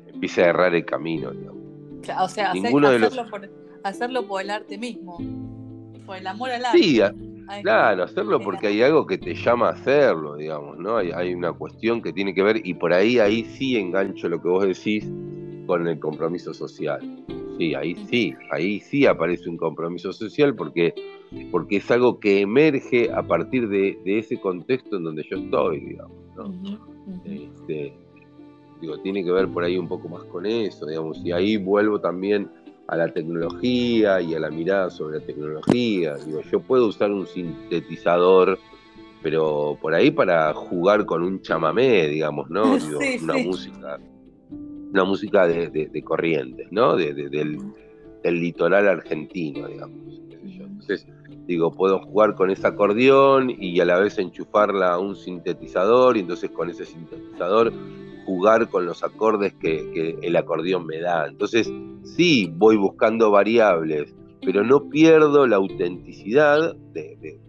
empieza 0.07 0.41
a 0.41 0.45
errar 0.49 0.75
el 0.75 0.85
camino, 0.85 1.31
digamos. 1.31 1.61
o 2.19 2.27
sea, 2.27 2.51
hacerlo, 2.51 3.29
por, 3.29 3.49
hacerlo 3.83 4.27
por 4.27 4.41
el 4.41 4.49
arte 4.49 4.77
mismo, 4.77 5.17
por 6.05 6.17
el 6.17 6.27
amor 6.27 6.51
al 6.51 6.65
arte. 6.65 6.77
Sí, 6.77 7.01
claro, 7.61 8.03
hacerlo 8.03 8.39
porque 8.39 8.67
hay 8.67 8.81
algo 8.81 9.05
que 9.05 9.17
te 9.17 9.33
llama 9.33 9.69
a 9.69 9.71
hacerlo, 9.71 10.35
digamos, 10.35 10.77
¿no? 10.77 10.97
Hay, 10.97 11.11
hay 11.11 11.33
una 11.33 11.53
cuestión 11.53 12.01
que 12.01 12.13
tiene 12.13 12.33
que 12.33 12.43
ver, 12.43 12.61
y 12.65 12.73
por 12.73 12.93
ahí, 12.93 13.19
ahí 13.19 13.43
sí 13.43 13.77
engancho 13.77 14.29
lo 14.29 14.41
que 14.41 14.47
vos 14.47 14.65
decís 14.65 15.09
con 15.65 15.87
el 15.87 15.99
compromiso 15.99 16.53
social. 16.53 17.01
Sí, 17.57 17.75
ahí 17.75 17.95
sí, 18.09 18.33
ahí 18.51 18.79
sí 18.79 19.05
aparece 19.05 19.49
un 19.49 19.57
compromiso 19.57 20.11
social 20.11 20.55
porque, 20.55 20.93
porque 21.51 21.77
es 21.77 21.91
algo 21.91 22.19
que 22.19 22.41
emerge 22.41 23.11
a 23.11 23.21
partir 23.21 23.69
de, 23.69 23.99
ese 24.05 24.39
contexto 24.39 24.97
en 24.97 25.03
donde 25.03 25.23
yo 25.29 25.37
estoy, 25.37 25.79
digamos, 25.81 26.17
¿no? 26.35 26.79
Este, 27.25 27.93
digo, 28.81 28.97
tiene 28.99 29.23
que 29.23 29.31
ver 29.31 29.47
por 29.49 29.63
ahí 29.63 29.77
un 29.77 29.87
poco 29.87 30.09
más 30.09 30.23
con 30.25 30.45
eso, 30.45 30.87
digamos, 30.87 31.21
y 31.23 31.31
ahí 31.31 31.57
vuelvo 31.57 31.99
también 31.99 32.49
a 32.87 32.97
la 32.97 33.11
tecnología 33.13 34.21
y 34.21 34.35
a 34.35 34.39
la 34.39 34.49
mirada 34.49 34.89
sobre 34.89 35.19
la 35.19 35.25
tecnología. 35.25 36.15
Digo, 36.15 36.41
yo 36.41 36.59
puedo 36.59 36.87
usar 36.87 37.11
un 37.11 37.25
sintetizador, 37.25 38.59
pero 39.21 39.77
por 39.81 39.93
ahí 39.93 40.11
para 40.11 40.53
jugar 40.53 41.05
con 41.05 41.23
un 41.23 41.41
chamamé, 41.41 42.07
digamos, 42.07 42.49
¿no? 42.49 42.73
una 43.23 43.37
música, 43.37 43.99
una 44.91 45.03
música 45.03 45.47
de, 45.47 46.03
corrientes, 46.03 46.67
¿no? 46.71 46.95
del, 46.95 47.29
del, 47.29 47.59
litoral 48.23 48.87
argentino, 48.87 49.67
digamos. 49.67 50.21
Entonces, 50.29 51.07
digo, 51.45 51.71
puedo 51.71 51.99
jugar 51.99 52.35
con 52.35 52.49
ese 52.49 52.67
acordeón 52.67 53.49
y 53.49 53.79
a 53.79 53.85
la 53.85 53.99
vez 53.99 54.17
enchufarla 54.17 54.93
a 54.93 54.99
un 54.99 55.15
sintetizador 55.15 56.17
y 56.17 56.21
entonces 56.21 56.51
con 56.51 56.69
ese 56.69 56.85
sintetizador 56.85 57.71
jugar 58.25 58.69
con 58.69 58.85
los 58.85 59.03
acordes 59.03 59.53
que, 59.55 60.17
el 60.21 60.35
acordeón 60.35 60.85
me 60.85 60.99
da. 60.99 61.27
Entonces, 61.27 61.71
sí, 62.03 62.51
voy 62.55 62.77
buscando 62.77 63.31
variables, 63.31 64.13
pero 64.41 64.63
no 64.63 64.89
pierdo 64.89 65.47
la 65.47 65.57
autenticidad 65.57 66.75
de, 66.93 67.39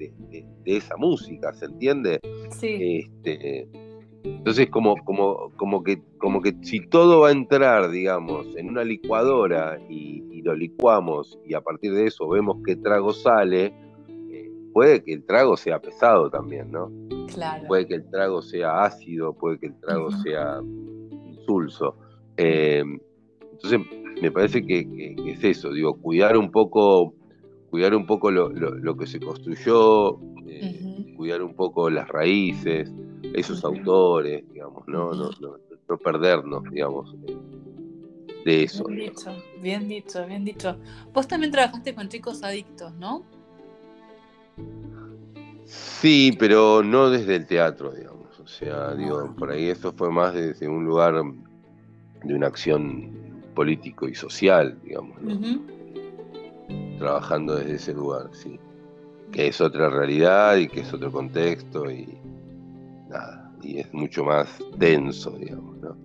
esa 0.65 0.97
música, 0.97 1.53
¿se 1.53 1.67
entiende? 1.67 2.21
Sí. 2.51 3.05
Este, 3.05 3.69
entonces, 4.25 4.71
como, 4.71 4.97
como, 5.05 5.53
como, 5.57 5.85
que, 5.85 6.01
como 6.17 6.41
que 6.41 6.55
si 6.63 6.81
todo 6.81 7.21
va 7.21 7.29
a 7.29 7.33
entrar, 7.33 7.91
digamos, 7.91 8.47
en 8.57 8.69
una 8.69 8.83
licuadora 8.83 9.79
y, 9.89 10.23
lo 10.45 10.55
licuamos 10.55 11.39
y 11.47 11.55
a 11.55 11.63
partir 11.63 11.95
de 11.95 12.05
eso 12.05 12.29
vemos 12.29 12.59
qué 12.67 12.77
trago 12.77 13.15
sale, 13.15 13.73
puede 14.75 15.05
que 15.05 15.15
el 15.15 15.25
trago 15.25 15.57
sea 15.57 15.81
pesado 15.81 16.29
también, 16.29 16.71
¿no? 16.73 16.91
Claro. 17.33 17.67
Puede 17.69 17.87
que 17.87 17.95
el 17.95 18.11
trago 18.11 18.43
sea 18.43 18.83
ácido, 18.83 19.33
puede 19.33 19.59
que 19.59 19.67
el 19.67 19.81
trago 19.81 20.11
sea 20.11 20.61
insulso. 21.27 21.97
Em, 22.37 22.99
entonces, 23.53 23.81
me 24.21 24.33
parece 24.33 24.67
que, 24.67 25.15
es 25.29 25.45
eso, 25.45 25.71
digo, 25.73 25.95
cuidar 25.95 26.37
un 26.37 26.51
poco, 26.51 27.15
cuidar 27.71 27.95
un 27.95 28.05
poco 28.05 28.33
lo, 28.33 28.97
que 28.97 29.07
se 29.07 29.21
construyó, 29.21 30.19
eh, 30.49 31.15
cuidar 31.17 31.43
un 31.43 31.55
poco 31.55 31.89
las 31.89 32.09
raíces, 32.09 32.93
esos 33.33 33.65
autores, 33.65 34.45
digamos, 34.53 34.89
¿no? 34.89 35.13
No, 35.13 35.31
no, 35.41 35.99
perdernos, 35.99 36.65
digamos, 36.65 37.15
de 38.45 38.65
eso. 38.65 38.85
Bien 38.85 39.11
dicho, 39.11 39.37
bien 39.63 39.89
dicho, 39.89 40.27
bien 40.27 40.45
dicho. 40.45 40.77
Vos 41.13 41.29
también 41.29 41.53
trabajaste 41.53 41.95
con 41.95 42.09
chicos 42.09 42.43
adictos, 42.43 42.93
¿no? 42.95 43.25
Sí, 45.65 46.37
pero 46.39 46.83
no 46.83 47.11
desde 47.11 47.37
el 47.37 47.47
teatro, 47.47 47.93
digamos. 47.93 48.39
O 48.39 48.47
sea, 48.47 48.95
digo, 48.95 49.35
por 49.37 49.51
ahí 49.51 49.69
eso 49.71 49.93
fue 49.93 50.11
más 50.11 50.35
desde 50.35 50.69
un 50.69 50.85
lugar 50.85 51.15
de 52.23 52.35
una 52.35 52.47
acción 52.47 53.11
político 53.55 54.09
y 54.09 54.15
social, 54.15 54.79
digamos, 54.83 55.17
Trabajando 56.99 57.57
desde 57.57 57.75
ese 57.75 57.95
lugar, 57.95 58.29
sí. 58.33 58.59
Que 59.33 59.49
es 59.49 59.61
otra 59.61 59.89
realidad 59.89 60.57
y 60.57 60.69
que 60.69 60.81
es 60.81 60.93
otro 60.93 61.11
contexto 61.11 61.91
y 61.91 62.19
nada, 63.09 63.51
y 63.63 63.79
es 63.79 63.93
mucho 63.93 64.25
más 64.25 64.49
denso, 64.77 65.31
digamos, 65.31 65.79
¿no? 65.79 65.97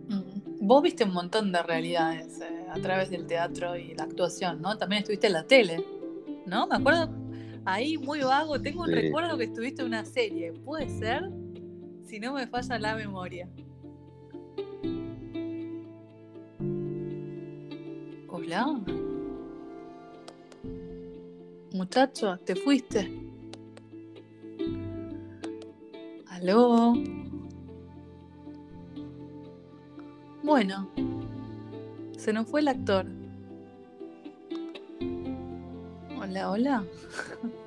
Vos 0.61 0.81
viste 0.83 1.03
un 1.03 1.13
montón 1.13 1.51
de 1.51 1.61
realidades 1.63 2.41
eh, 2.41 2.67
a 2.71 2.79
través 2.79 3.09
del 3.09 3.25
teatro 3.27 3.75
y 3.75 3.93
la 3.95 4.03
actuación, 4.03 4.61
¿no? 4.61 4.77
También 4.77 5.01
estuviste 5.01 5.27
en 5.27 5.33
la 5.33 5.43
tele, 5.43 5.83
¿no? 6.45 6.67
Me 6.67 6.75
acuerdo 6.75 7.09
ahí 7.73 7.97
muy 7.97 8.21
vago, 8.21 8.59
tengo 8.61 8.83
un 8.83 8.91
recuerdo 8.91 9.37
que 9.37 9.45
estuviste 9.45 9.81
en 9.81 9.89
una 9.89 10.05
serie, 10.05 10.53
¿puede 10.53 10.89
ser? 10.89 11.29
Si 12.05 12.19
no 12.19 12.33
me 12.33 12.47
falla 12.47 12.79
la 12.79 12.95
memoria. 12.95 13.47
Hola. 18.27 18.81
Muchacho, 21.73 22.37
¿te 22.37 22.55
fuiste? 22.55 23.11
¿Aló? 26.27 26.93
Bueno, 30.43 30.89
se 32.17 32.33
nos 32.33 32.47
fue 32.47 32.61
el 32.61 32.69
actor. 32.69 33.05
Hola, 36.19 36.49
hola. 36.49 36.83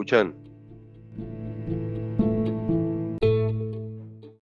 escuchan? 0.00 0.49